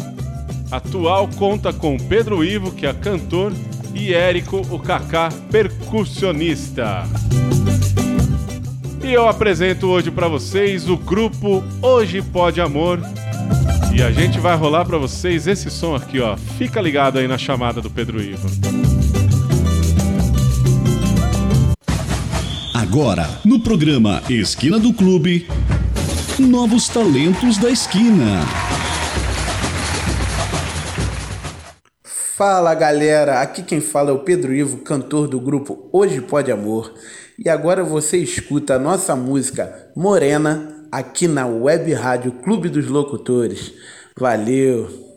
atual 0.69 1.29
conta 1.29 1.71
com 1.71 1.97
Pedro 1.97 2.43
Ivo, 2.43 2.71
que 2.71 2.85
é 2.85 2.93
cantor, 2.93 3.53
e 3.95 4.13
Érico, 4.13 4.57
o 4.69 4.77
Kaká, 4.77 5.29
percussionista. 5.49 7.03
E 9.01 9.13
eu 9.13 9.27
apresento 9.27 9.87
hoje 9.87 10.11
para 10.11 10.27
vocês 10.27 10.89
o 10.89 10.97
grupo 10.97 11.63
Hoje 11.81 12.21
Pode 12.21 12.59
Amor. 12.59 12.99
E 13.99 14.01
a 14.01 14.11
gente 14.13 14.39
vai 14.39 14.55
rolar 14.55 14.85
para 14.85 14.97
vocês 14.97 15.45
esse 15.45 15.69
som 15.69 15.93
aqui, 15.93 16.21
ó. 16.21 16.37
Fica 16.37 16.79
ligado 16.79 17.19
aí 17.19 17.27
na 17.27 17.37
chamada 17.37 17.81
do 17.81 17.89
Pedro 17.89 18.21
Ivo. 18.21 18.47
Agora, 22.73 23.27
no 23.43 23.59
programa 23.59 24.23
Esquina 24.29 24.79
do 24.79 24.93
Clube, 24.93 25.49
novos 26.39 26.87
talentos 26.87 27.57
da 27.57 27.69
esquina. 27.69 28.39
Fala 32.37 32.73
galera, 32.73 33.41
aqui 33.41 33.61
quem 33.63 33.81
fala 33.81 34.11
é 34.11 34.13
o 34.13 34.19
Pedro 34.19 34.55
Ivo, 34.55 34.77
cantor 34.77 35.27
do 35.27 35.41
grupo 35.41 35.89
Hoje 35.91 36.21
Pode 36.21 36.49
Amor. 36.49 36.93
E 37.37 37.49
agora 37.49 37.83
você 37.83 38.15
escuta 38.17 38.75
a 38.75 38.79
nossa 38.79 39.13
música 39.13 39.91
Morena 39.93 40.78
aqui 40.91 41.27
na 41.27 41.45
Web 41.47 41.93
Rádio 41.93 42.31
Clube 42.31 42.69
dos 42.69 42.87
Locutores. 42.87 43.73
Valeu! 44.15 45.08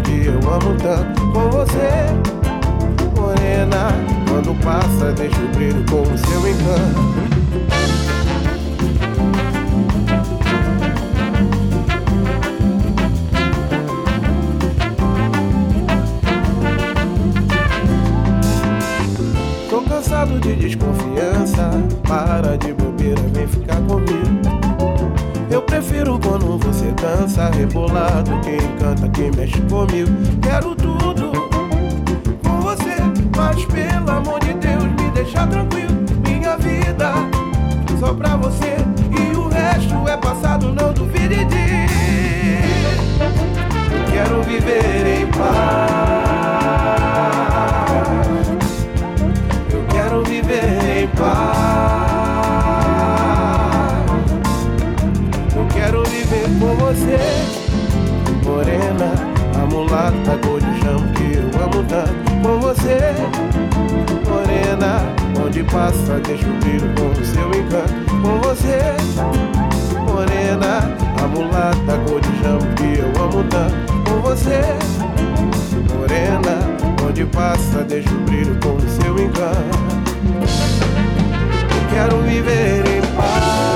Que 0.00 0.26
eu 0.26 0.38
amo 0.50 0.76
tanto. 0.78 1.20
Com 1.32 1.50
você, 1.50 2.06
morena, 3.16 3.88
quando 4.28 4.54
passa, 4.62 5.12
deixa 5.12 5.38
o 5.38 5.48
brilho 5.48 5.84
com 5.90 6.02
o 6.02 6.18
seu 6.18 6.48
encanto. 6.48 7.10
Tô 19.68 19.82
cansado 19.82 20.40
de 20.40 20.54
desconfiança. 20.56 21.70
Para 22.06 22.56
de 22.58 22.72
bobeira, 22.72 23.22
vem 23.32 23.46
ficar 23.46 23.80
comigo. 23.82 24.59
Eu 25.60 25.64
prefiro 25.64 26.18
quando 26.18 26.56
você 26.56 26.86
dança 26.92 27.50
rebolado. 27.50 28.30
Quem 28.40 28.58
canta, 28.78 29.06
quem 29.10 29.30
mexe 29.32 29.60
comigo. 29.68 30.10
Quero 30.40 30.74
tudo 30.74 31.32
com 32.42 32.60
você, 32.62 32.96
mas 33.36 33.62
pelo 33.66 34.10
amor 34.10 34.40
de 34.40 34.54
Deus, 34.54 34.84
me 34.84 35.10
deixa 35.12 35.46
tranquilo. 35.46 36.02
Minha 36.26 36.56
vida 36.56 37.12
só 37.98 38.14
pra 38.14 38.36
você. 38.36 38.74
E 39.12 39.36
o 39.36 39.48
resto 39.48 40.08
é 40.08 40.16
passado, 40.16 40.72
não 40.72 40.94
duvide 40.94 41.44
de. 41.44 41.86
Quero 44.10 44.42
viver 44.44 45.20
em 45.20 45.26
paz. 45.26 46.29
Com 62.42 62.58
você, 62.58 62.98
morena, 64.28 65.02
onde 65.44 65.62
passa, 65.64 66.18
deixa 66.26 66.46
o 66.46 66.52
brilho 66.54 66.92
com 66.94 67.08
o 67.10 67.24
seu 67.24 67.48
encanto. 67.50 67.92
Com 68.22 68.40
você, 68.40 68.78
morena, 69.98 70.90
a 71.22 71.26
mulata, 71.26 71.98
cor 72.08 72.20
de 72.20 72.42
chão 72.42 72.58
que 72.76 72.98
eu 72.98 73.22
amo 73.22 73.44
tanto. 73.44 74.10
Com 74.10 74.20
você, 74.22 74.62
morena, 75.94 76.58
onde 77.06 77.26
passa, 77.26 77.84
deixa 77.84 78.10
o 78.10 78.20
brilho 78.20 78.58
com 78.62 78.76
o 78.76 78.88
seu 78.88 79.18
encanto. 79.18 79.90
Quero 81.92 82.22
viver 82.22 82.84
em 82.86 83.00
paz. 83.16 83.69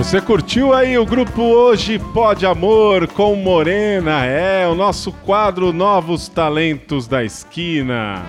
Você 0.00 0.18
curtiu 0.18 0.72
aí 0.72 0.96
o 0.96 1.04
grupo 1.04 1.42
Hoje 1.42 1.98
Pode 1.98 2.46
Amor 2.46 3.06
com 3.06 3.36
Morena? 3.36 4.24
É, 4.24 4.66
o 4.66 4.74
nosso 4.74 5.12
quadro 5.12 5.74
Novos 5.74 6.26
Talentos 6.26 7.06
da 7.06 7.22
Esquina. 7.22 8.24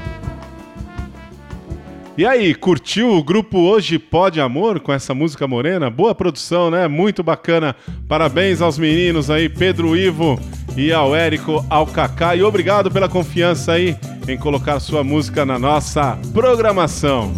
E 2.17 2.25
aí, 2.25 2.53
curtiu 2.53 3.13
o 3.13 3.23
grupo 3.23 3.57
Hoje 3.57 3.97
Pode 3.97 4.41
Amor 4.41 4.81
com 4.81 4.91
essa 4.91 5.15
música 5.15 5.47
morena? 5.47 5.89
Boa 5.89 6.13
produção, 6.13 6.69
né? 6.69 6.89
Muito 6.89 7.23
bacana. 7.23 7.73
Parabéns 8.05 8.61
aos 8.61 8.77
meninos 8.77 9.29
aí, 9.31 9.47
Pedro 9.47 9.95
Ivo 9.95 10.37
e 10.75 10.91
ao 10.91 11.15
Érico, 11.15 11.65
ao 11.69 11.87
Kaká. 11.87 12.35
E 12.35 12.43
obrigado 12.43 12.91
pela 12.91 13.07
confiança 13.07 13.71
aí 13.71 13.95
em 14.27 14.37
colocar 14.37 14.77
sua 14.81 15.05
música 15.05 15.45
na 15.45 15.57
nossa 15.57 16.19
programação. 16.33 17.33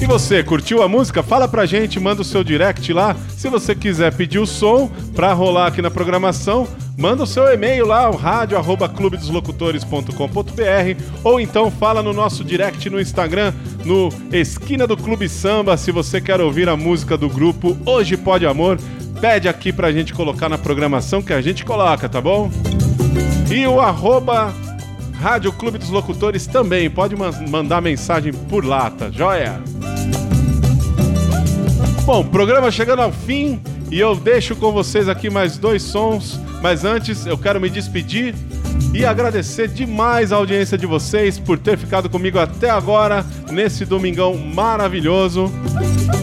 E 0.00 0.06
você, 0.06 0.42
curtiu 0.42 0.82
a 0.82 0.88
música? 0.88 1.22
Fala 1.22 1.48
pra 1.48 1.64
gente, 1.64 1.98
manda 1.98 2.22
o 2.22 2.24
seu 2.24 2.44
direct 2.44 2.92
lá. 2.92 3.16
Se 3.36 3.48
você 3.48 3.74
quiser 3.74 4.14
pedir 4.14 4.38
o 4.38 4.46
som 4.46 4.90
pra 5.14 5.32
rolar 5.32 5.68
aqui 5.68 5.80
na 5.80 5.90
programação, 5.90 6.68
manda 6.98 7.22
o 7.22 7.26
seu 7.26 7.44
e-mail 7.52 7.86
lá, 7.86 8.10
o 8.10 8.16
rádio 8.16 8.58
arroba 8.58 8.88
clubedoslocutores.com.br 8.88 11.02
ou 11.22 11.40
então 11.40 11.70
fala 11.70 12.02
no 12.02 12.12
nosso 12.12 12.44
direct 12.44 12.90
no 12.90 13.00
Instagram, 13.00 13.52
no 13.84 14.10
Esquina 14.32 14.86
do 14.86 14.96
Clube 14.96 15.28
Samba, 15.28 15.76
se 15.76 15.90
você 15.90 16.20
quer 16.20 16.40
ouvir 16.40 16.68
a 16.68 16.76
música 16.76 17.16
do 17.16 17.28
grupo 17.28 17.76
Hoje 17.86 18.16
Pode 18.16 18.46
Amor, 18.46 18.78
pede 19.20 19.48
aqui 19.48 19.72
pra 19.72 19.92
gente 19.92 20.12
colocar 20.12 20.48
na 20.48 20.58
programação 20.58 21.22
que 21.22 21.32
a 21.32 21.40
gente 21.40 21.64
coloca, 21.64 22.08
tá 22.08 22.20
bom? 22.20 22.50
E 23.50 23.66
o 23.66 23.80
arroba 23.80 24.52
Rádio 25.20 25.52
Clube 25.52 25.78
dos 25.78 25.88
Locutores 25.90 26.46
também, 26.46 26.90
pode 26.90 27.16
man- 27.16 27.32
mandar 27.48 27.80
mensagem 27.80 28.32
por 28.32 28.64
lá, 28.64 28.90
tá 28.90 29.10
joia? 29.10 29.60
Bom, 32.04 32.22
programa 32.24 32.70
chegando 32.70 33.00
ao 33.02 33.10
fim 33.12 33.60
e 33.90 33.98
eu 33.98 34.14
deixo 34.14 34.54
com 34.56 34.70
vocês 34.72 35.08
aqui 35.08 35.30
mais 35.30 35.56
dois 35.56 35.82
sons, 35.82 36.38
mas 36.60 36.84
antes 36.84 37.24
eu 37.26 37.38
quero 37.38 37.60
me 37.60 37.70
despedir 37.70 38.34
e 38.92 39.04
agradecer 39.06 39.68
demais 39.68 40.32
a 40.32 40.36
audiência 40.36 40.76
de 40.76 40.84
vocês 40.86 41.38
por 41.38 41.58
ter 41.58 41.78
ficado 41.78 42.10
comigo 42.10 42.38
até 42.38 42.68
agora 42.68 43.24
nesse 43.50 43.84
domingão 43.86 44.36
maravilhoso. 44.36 45.50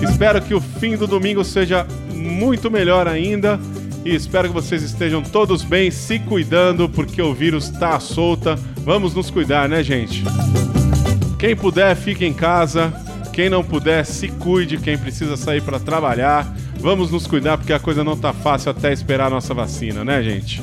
Espero 0.08 0.42
que 0.42 0.54
o 0.54 0.62
fim 0.62 0.96
do 0.96 1.08
domingo 1.08 1.44
seja 1.44 1.88
muito 2.14 2.70
melhor 2.70 3.08
ainda 3.08 3.60
e 4.04 4.16
espero 4.16 4.47
que 4.47 4.54
vocês 4.54 4.82
estejam 4.82 5.22
todos 5.22 5.64
bem, 5.64 5.91
se 5.91 6.20
cuidando, 6.20 6.89
porque 6.89 7.22
o 7.22 7.34
vírus 7.34 7.70
tá 7.70 7.95
à 7.95 7.99
solta. 7.99 8.58
Vamos 8.78 9.14
nos 9.14 9.30
cuidar, 9.30 9.70
né, 9.70 9.84
gente? 9.84 10.24
Quem 11.38 11.56
puder, 11.56 11.95
fique 11.95 12.26
em 12.26 12.34
casa. 12.34 12.93
Quem 13.32 13.49
não 13.49 13.64
puder, 13.64 14.06
se 14.06 14.28
cuide. 14.28 14.78
Quem 14.78 14.97
precisa 14.97 15.38
sair 15.38 15.62
para 15.62 15.80
trabalhar, 15.80 16.52
vamos 16.80 17.12
nos 17.12 17.28
cuidar 17.28 17.58
porque 17.58 17.74
a 17.74 17.80
coisa 17.80 18.04
não 18.04 18.18
tá 18.18 18.34
fácil 18.34 18.72
até 18.72 18.91
esperar 18.91 19.28
a 19.28 19.30
nossa 19.30 19.54
vacina, 19.54 20.04
né, 20.04 20.22
gente? 20.24 20.62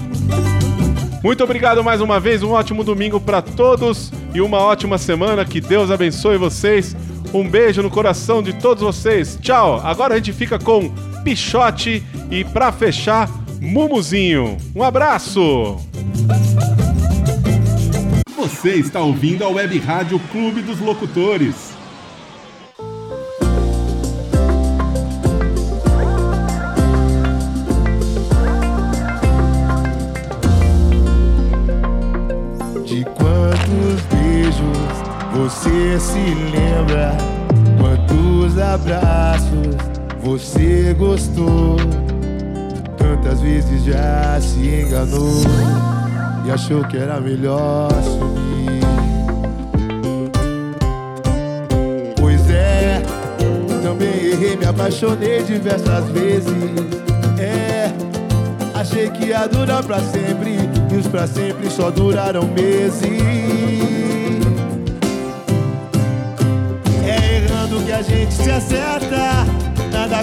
Muito 1.23 1.43
obrigado 1.43 1.83
mais 1.83 2.01
uma 2.01 2.21
vez. 2.21 2.43
Um 2.43 2.51
ótimo 2.51 2.85
domingo 2.85 3.21
para 3.21 3.43
todos 3.43 4.13
e 4.35 4.41
uma 4.41 4.59
ótima 4.59 4.99
semana. 4.99 5.45
Que 5.45 5.61
Deus 5.61 5.91
abençoe 5.91 6.37
vocês. 6.37 6.97
Um 7.33 7.49
beijo 7.49 7.83
no 7.83 7.91
coração 7.91 8.43
de 8.43 8.53
todos 8.53 8.83
vocês. 8.83 9.39
Tchau. 9.41 9.81
Agora 9.85 10.15
a 10.15 10.17
gente 10.17 10.33
fica 10.33 10.59
com 10.59 10.93
Pichote 11.29 12.03
e 12.31 12.43
para 12.43 12.73
fechar, 12.73 13.29
Mumuzinho. 13.61 14.57
Um 14.75 14.83
abraço. 14.83 15.77
Você 18.35 18.77
está 18.77 19.03
ouvindo 19.03 19.45
a 19.45 19.49
Web 19.51 19.79
Rádio 19.79 20.19
Clube 20.33 20.63
dos 20.63 20.81
Locutores. 20.81 21.75
De 32.87 33.05
quantos 33.05 34.01
beijos 34.09 34.79
você 35.35 36.01
se 36.01 36.35
lembra? 36.57 37.15
Quantos 37.79 38.59
abraços 38.59 39.98
você 40.23 40.95
gostou? 40.99 41.77
Tantas 42.97 43.41
vezes 43.41 43.85
já 43.85 44.41
se 44.41 44.59
enganou 44.59 45.43
e 46.47 46.51
achou 46.51 46.85
que 46.85 46.97
era 46.97 47.21
melhor 47.21 47.91
sumir. 48.03 48.81
Pois 52.17 52.51
é, 52.51 53.03
também 53.83 54.33
errei, 54.33 54.57
me 54.57 54.67
apaixonei 54.67 55.43
diversas 55.43 56.09
vezes. 56.11 56.53
É, 57.39 57.93
achei 58.75 59.11
que 59.11 59.27
ia 59.27 59.47
durar 59.47 59.85
pra 59.85 60.01
sempre 60.01 60.59
e 60.91 60.97
os 60.97 61.07
pra 61.07 61.27
sempre 61.27 61.71
só 61.71 61.91
duraram 61.91 62.47
meses. 62.49 63.03
É 67.07 67.37
errando 67.45 67.83
que 67.85 67.93
a 67.93 68.03
gente 68.03 68.33
se 68.33 68.51
acerta, 68.51 69.47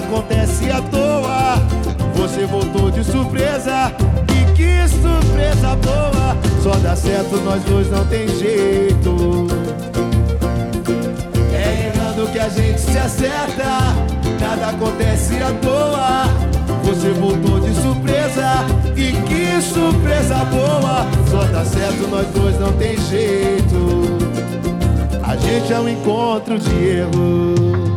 acontece 0.06 0.70
à 0.70 0.80
toa. 0.82 1.56
Você 2.14 2.46
voltou 2.46 2.90
de 2.90 3.02
surpresa, 3.04 3.92
e 4.32 4.52
que 4.52 4.88
surpresa 4.88 5.76
boa! 5.76 6.36
Só 6.62 6.70
dá 6.76 6.94
certo, 6.94 7.36
nós 7.38 7.62
dois 7.64 7.90
não 7.90 8.04
tem 8.06 8.28
jeito. 8.28 9.46
É 11.52 11.92
errando 11.92 12.30
que 12.32 12.38
a 12.38 12.48
gente 12.48 12.80
se 12.80 12.96
acerta, 12.96 13.64
nada 14.40 14.68
acontece 14.68 15.42
à 15.42 15.52
toa. 15.60 16.26
Você 16.84 17.10
voltou 17.10 17.60
de 17.60 17.74
surpresa, 17.74 18.64
e 18.96 19.12
que 19.12 19.60
surpresa 19.60 20.44
boa! 20.44 21.06
Só 21.30 21.44
dá 21.52 21.64
certo, 21.64 22.08
nós 22.08 22.26
dois 22.28 22.58
não 22.60 22.72
tem 22.74 22.96
jeito. 23.08 24.16
A 25.22 25.36
gente 25.36 25.72
é 25.72 25.80
um 25.80 25.88
encontro 25.88 26.58
de 26.58 26.88
erro. 26.88 27.95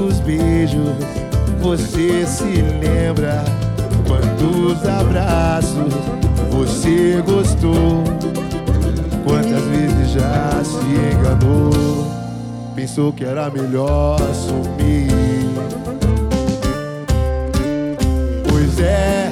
Quantos 0.00 0.20
beijos 0.20 0.88
você 1.60 2.26
se 2.26 2.62
lembra? 2.80 3.44
Quantos 4.06 4.88
abraços 4.88 5.92
você 6.50 7.22
gostou? 7.26 8.02
Quantas 9.24 9.62
vezes 9.64 10.12
já 10.12 10.62
se 10.64 11.16
enganou? 11.16 11.70
Pensou 12.74 13.12
que 13.12 13.24
era 13.24 13.50
melhor 13.50 14.18
sumir. 14.32 15.10
Pois 18.48 18.80
é, 18.80 19.30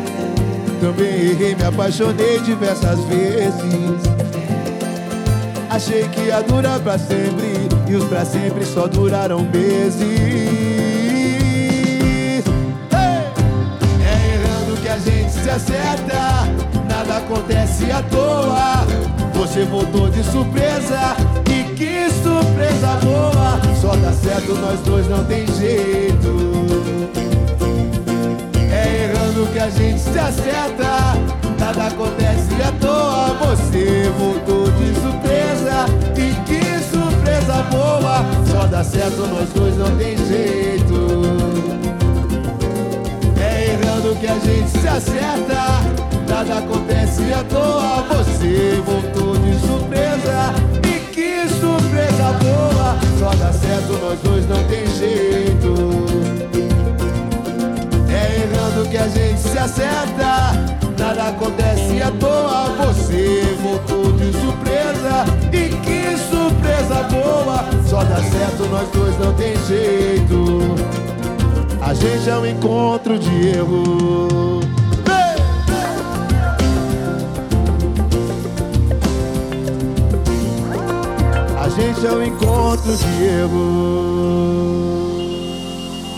também 0.80 1.30
errei, 1.30 1.54
me 1.54 1.64
apaixonei 1.64 2.40
diversas 2.40 3.00
vezes. 3.04 4.27
Achei 5.70 6.08
que 6.08 6.22
ia 6.22 6.42
durar 6.42 6.80
pra 6.80 6.98
sempre 6.98 7.68
E 7.86 7.94
os 7.94 8.04
pra 8.04 8.24
sempre 8.24 8.64
só 8.64 8.86
duraram 8.86 9.40
meses. 9.40 10.02
Ei! 12.92 13.22
É 14.02 14.34
errando 14.34 14.80
que 14.80 14.88
a 14.88 14.96
gente 14.98 15.30
se 15.30 15.50
acerta 15.50 16.48
Nada 16.88 17.18
acontece 17.18 17.90
à 17.92 18.02
toa. 18.02 18.86
Você 19.34 19.64
voltou 19.64 20.08
de 20.08 20.22
surpresa 20.24 21.14
E 21.50 21.64
que 21.74 22.08
surpresa 22.22 22.96
boa. 23.04 23.60
Só 23.80 23.94
dá 23.96 24.12
certo, 24.12 24.54
nós 24.54 24.80
dois 24.80 25.06
não 25.08 25.22
tem 25.24 25.46
jeito. 25.46 26.56
É 28.72 29.04
errando 29.04 29.46
que 29.52 29.58
a 29.58 29.68
gente 29.68 30.00
se 30.00 30.18
acerta 30.18 31.14
Nada 31.58 31.88
acontece 31.88 32.54
à 32.62 32.72
toa. 32.80 33.34
Você 33.46 34.10
voltou 34.18 34.57
surpresa 35.08 35.86
E 36.16 36.34
que 36.44 36.60
surpresa 36.84 37.62
boa 37.70 38.24
Só 38.50 38.66
dá 38.66 38.84
certo, 38.84 39.26
nós 39.26 39.48
dois 39.54 39.76
não 39.76 39.96
tem 39.96 40.16
jeito. 40.16 40.98
É 43.40 43.72
errando 43.72 44.14
que 44.20 44.26
a 44.26 44.38
gente 44.38 44.70
se 44.70 44.88
acerta 44.88 45.80
Nada 46.28 46.58
acontece 46.58 47.32
à 47.32 47.42
toa 47.44 48.04
Você 48.08 48.82
voltou 48.84 49.36
de 49.38 49.58
surpresa 49.66 50.54
E 50.84 51.00
que 51.12 51.48
surpresa 51.48 52.32
boa 52.42 52.98
Só 53.18 53.30
dá 53.36 53.52
certo, 53.52 53.92
nós 54.02 54.18
dois 54.20 54.46
não 54.48 54.62
tem 54.64 54.86
jeito. 54.98 55.74
É 58.10 58.42
errando 58.42 58.88
que 58.88 58.96
a 58.96 59.08
gente 59.08 59.40
se 59.40 59.58
acerta 59.58 60.78
Nada 60.98 61.28
acontece 61.28 62.02
à 62.02 62.10
toa 62.10 62.86
Você 62.86 63.56
voltou 63.62 64.17
de 65.24 65.56
E 65.56 65.68
que 65.68 66.16
surpresa 66.16 67.02
boa 67.10 67.64
Só 67.86 68.02
dá 68.04 68.16
certo, 68.16 68.66
nós 68.66 68.88
dois 68.90 69.18
não 69.18 69.32
tem 69.34 69.54
jeito 69.66 70.74
A 71.80 71.94
gente 71.94 72.28
é 72.28 72.36
um 72.36 72.46
encontro 72.46 73.18
de 73.18 73.48
erro 73.48 74.38
gente 81.78 82.06
ao 82.06 82.22
encontro, 82.22 82.96
Diego. 82.96 83.58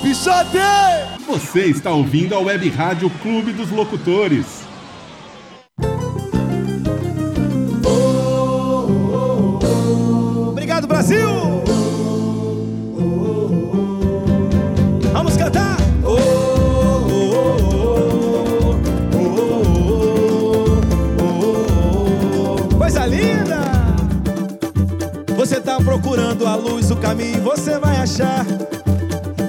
Pichote! 0.03 0.59
Você 1.27 1.67
está 1.67 1.93
ouvindo 1.93 2.35
a 2.35 2.39
Web 2.39 2.69
Rádio 2.71 3.11
Clube 3.23 3.53
dos 3.53 3.71
Locutores. 3.71 4.70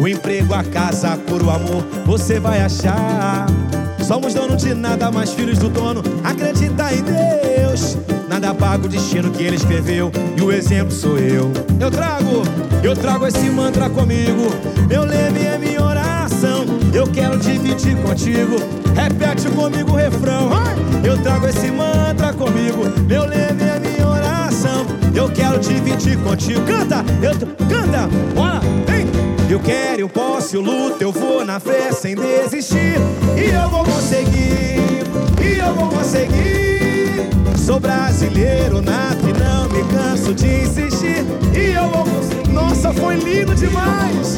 O 0.02 0.08
emprego, 0.08 0.56
a 0.56 0.64
casa, 0.64 1.10
a 1.10 1.18
cor, 1.18 1.44
o 1.44 1.52
amor, 1.52 1.86
você 2.08 2.40
vai 2.40 2.60
achar. 2.60 3.46
Somos 4.04 4.34
donos 4.34 4.64
de 4.64 4.74
nada, 4.74 5.12
mais 5.12 5.32
filhos 5.32 5.60
do 5.60 5.70
dono. 5.70 6.02
Acredita 6.24 6.92
em 6.92 7.04
Deus. 7.04 8.00
Nada 8.28 8.52
paga 8.52 8.88
o 8.88 8.90
destino 8.90 9.30
que 9.30 9.44
ele 9.44 9.58
escreveu. 9.58 10.12
E 10.36 10.42
o 10.42 10.52
exemplo 10.52 10.92
sou 10.92 11.20
eu. 11.20 11.52
Eu 11.80 11.92
trago, 11.92 12.42
eu 12.82 12.96
trago 12.96 13.28
esse 13.28 13.48
mantra 13.52 13.92
comigo. 13.92 14.50
Meu 14.90 15.06
leme 15.06 15.42
é 15.42 15.60
minha 15.60 15.84
oração. 15.84 16.66
Eu 16.92 17.06
quero 17.06 17.38
dividir 17.38 17.96
contigo. 17.98 18.56
Repete 18.96 19.48
comigo 19.50 19.92
o 19.92 19.96
refrão. 19.98 20.50
Eu 21.04 21.22
trago 21.22 21.46
esse 21.46 21.70
mantra 21.70 22.34
comigo. 22.34 22.90
Meu 23.08 23.28
leme 23.28 23.62
é 23.62 23.80
minha 23.80 24.08
oração. 24.08 24.84
Eu 25.14 25.30
quero 25.30 25.60
dividir 25.60 26.18
contigo. 26.24 26.60
Canta, 26.66 27.06
eu 27.22 27.34
canta, 27.68 28.10
bora, 28.34 28.62
vem. 28.88 29.01
Eu 29.52 29.60
quero, 29.60 30.00
eu 30.00 30.08
posso, 30.08 30.56
eu 30.56 30.62
luto, 30.62 31.04
eu 31.04 31.12
vou 31.12 31.44
na 31.44 31.60
fé 31.60 31.92
sem 31.92 32.16
desistir. 32.16 32.96
E 33.36 33.54
eu 33.54 33.68
vou 33.68 33.84
conseguir, 33.84 35.04
e 35.44 35.60
eu 35.60 35.76
vou 35.76 35.90
conseguir. 35.90 37.28
Sou 37.58 37.78
brasileiro 37.78 38.82
nato 38.82 39.28
e 39.28 39.34
não 39.34 39.68
me 39.68 39.84
canso 39.92 40.34
de 40.34 40.48
insistir. 40.48 41.26
E 41.54 41.74
eu 41.74 41.90
vou 41.90 42.06
conseguir. 42.06 42.50
Nossa, 42.54 42.94
foi 42.94 43.18
lindo 43.18 43.54
demais. 43.54 44.38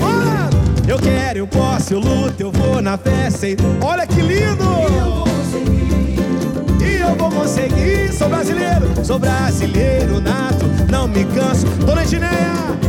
Bora! 0.00 0.50
Eu 0.88 0.98
quero, 0.98 1.38
eu 1.38 1.46
posso, 1.46 1.94
eu 1.94 2.00
luto, 2.00 2.42
eu 2.42 2.50
vou 2.50 2.82
na 2.82 2.98
fé 2.98 3.30
sem. 3.30 3.56
Olha 3.80 4.04
que 4.04 4.20
lindo! 4.20 4.64
E 6.84 7.00
eu 7.00 7.14
vou 7.14 7.30
conseguir, 7.30 8.12
sou 8.12 8.28
brasileiro, 8.28 8.88
sou 9.04 9.16
brasileiro 9.16 10.20
nato, 10.20 10.66
não 10.90 11.06
me 11.06 11.24
canso, 11.24 11.66
Dona 11.86 12.02
Edneia, 12.02 12.30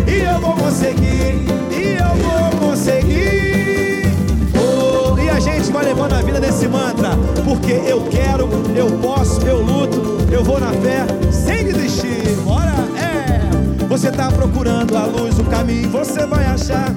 e 0.08 0.24
eu 0.24 0.40
vou 0.40 0.54
conseguir, 0.56 1.46
e 1.72 1.98
eu 2.00 2.16
vou 2.16 2.70
conseguir. 2.70 4.12
Oh, 4.56 5.18
e 5.20 5.30
a 5.30 5.40
gente 5.40 5.72
vai 5.72 5.86
levando 5.86 6.14
a 6.14 6.22
vida 6.22 6.40
nesse 6.40 6.68
mantra, 6.68 7.12
porque 7.46 7.74
eu 7.86 8.02
quero, 8.10 8.50
eu 8.76 8.88
posso, 8.98 9.42
eu 9.46 9.62
luto, 9.62 10.26
eu 10.32 10.44
vou 10.44 10.60
na 10.60 10.72
fé, 10.74 11.06
sem 11.32 11.66
desistir. 11.66 12.36
Bora, 12.44 12.74
é! 12.98 13.86
Você 13.88 14.12
tá 14.12 14.32
procurando 14.32 14.98
a 14.98 15.06
luz, 15.06 15.38
o 15.38 15.44
caminho, 15.44 15.90
você 15.90 16.26
vai 16.26 16.46
achar 16.46 16.92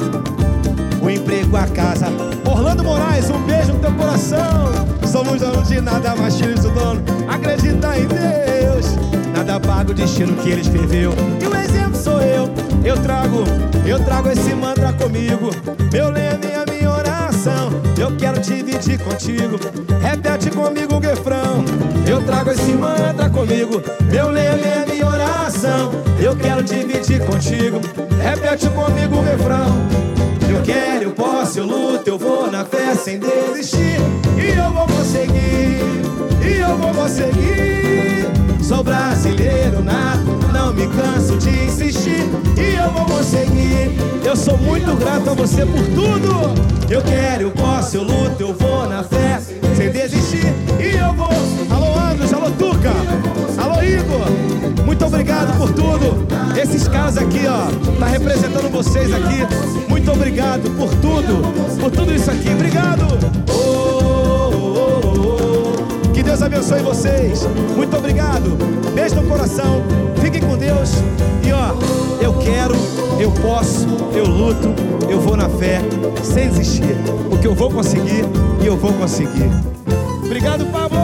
o 1.03 1.11
emprego, 1.11 1.57
a 1.57 1.67
casa. 1.67 2.07
Orlando 2.47 2.83
Moraes, 2.83 3.29
um 3.29 3.43
beijo 3.43 3.75
no 3.75 3.79
teu 3.79 3.93
coração. 3.93 4.73
Somos 5.07 5.41
donos 5.41 5.69
de 5.69 5.81
nada 5.81 6.17
mais 6.17 6.37
filhos 6.37 6.61
do 6.61 6.71
dono. 6.71 7.03
Acredita 7.29 7.99
em 7.99 8.07
Deus. 8.07 9.14
Nada 9.35 9.59
paga 9.59 9.91
o 9.91 9.95
destino 9.95 10.37
que 10.37 10.51
ele 10.51 10.61
escreveu. 10.61 11.12
E 11.43 11.47
o 11.47 11.57
exemplo 11.57 11.97
sou 11.97 12.20
eu. 12.20 12.49
Eu 12.85 12.97
trago, 12.99 13.43
eu 13.85 13.99
trago 14.05 14.30
esse 14.30 14.55
mantra 14.55 14.93
comigo. 14.93 15.51
Meu 15.93 16.09
leme 16.09 16.47
é 16.47 16.62
a 16.62 16.72
minha 16.72 16.89
oração. 16.89 17.70
Eu 17.99 18.16
quero 18.16 18.41
dividir 18.41 18.99
contigo. 19.01 19.59
Repete 20.01 20.51
comigo 20.51 20.95
o 20.95 21.01
refrão. 21.01 21.64
Eu 22.07 22.22
trago 22.22 22.53
esse 22.53 22.72
mantra 22.72 23.28
comigo. 23.28 23.82
Meu 24.05 24.30
leme 24.30 24.62
é 24.62 24.82
a 24.85 24.87
minha 24.87 25.07
oração. 25.07 25.91
Eu 26.20 26.37
quero 26.37 26.62
dividir 26.62 27.24
contigo. 27.26 27.80
Repete 28.22 28.68
comigo 28.70 29.16
o 29.16 29.22
refrão. 29.22 30.05
Eu 30.49 30.62
quero, 30.62 31.05
eu 31.05 31.11
posso, 31.11 31.59
eu 31.59 31.66
luto, 31.66 32.09
eu 32.09 32.16
vou 32.18 32.49
na 32.49 32.64
fé 32.64 32.95
sem 32.95 33.18
desistir. 33.18 33.99
E 34.39 34.57
eu 34.57 34.70
vou 34.70 34.87
conseguir, 34.87 35.80
e 36.47 36.61
eu 36.61 36.76
vou 36.76 36.95
conseguir. 36.95 37.74
Sou 38.65 38.83
brasileiro 38.83 39.85
nato, 39.85 40.49
não 40.51 40.73
me 40.73 40.87
canso 40.89 41.37
de 41.37 41.51
insistir. 41.67 42.25
E 42.57 42.77
eu 42.77 42.91
vou 42.93 43.05
conseguir. 43.05 43.91
Eu 44.25 44.35
sou 44.35 44.57
muito 44.57 44.97
grato 44.97 45.29
a 45.29 45.35
você 45.35 45.67
por 45.67 45.85
tudo. 45.89 46.91
Eu 46.91 47.03
quero, 47.03 47.43
eu 47.43 47.51
posso, 47.51 47.99
eu 47.99 48.03
luto, 48.03 48.41
eu 48.41 48.55
vou 48.55 48.89
na 48.89 49.05
fé 49.05 49.39
sem 49.77 49.91
desistir. 49.91 50.47
E 50.81 50.97
eu 50.97 51.12
vou. 51.12 51.29
Alô, 51.71 52.11
Andros, 52.11 52.33
alô, 52.33 52.51
Tuca. 52.53 52.91
Alô, 53.62 53.83
Igor. 53.83 54.85
Muito 54.87 55.05
obrigado 55.05 55.59
por 55.59 55.71
tudo. 55.71 56.27
Esses 56.59 56.89
caras 56.89 57.19
aqui, 57.19 57.43
ó, 57.47 57.67
tá 58.01 58.07
representando 58.07 58.73
vocês 58.73 59.12
aqui. 59.12 59.47
Muito 59.91 60.11
obrigado 60.11 60.71
por 60.79 60.89
tudo, 61.03 61.43
por 61.79 61.91
tudo 61.91 62.15
isso 62.15 62.31
aqui. 62.31 62.49
Obrigado. 62.49 63.05
Deus 66.25 66.43
abençoe 66.43 66.81
vocês. 66.81 67.47
Muito 67.77 67.97
obrigado. 67.97 68.57
Beijo 68.95 69.16
no 69.16 69.29
coração. 69.29 69.83
Fiquem 70.20 70.41
com 70.41 70.57
Deus. 70.57 70.91
E 71.47 71.53
ó, 71.53 71.75
eu 72.20 72.33
quero, 72.39 72.75
eu 73.20 73.31
posso, 73.31 73.87
eu 74.14 74.27
luto, 74.27 74.75
eu 75.09 75.20
vou 75.20 75.37
na 75.37 75.49
fé, 75.49 75.81
sem 76.22 76.49
desistir. 76.49 76.97
Porque 77.29 77.47
eu 77.47 77.55
vou 77.55 77.70
conseguir 77.70 78.25
e 78.62 78.66
eu 78.66 78.77
vou 78.77 78.93
conseguir. 78.95 79.51
Obrigado, 80.25 80.64
Pablo. 80.72 81.04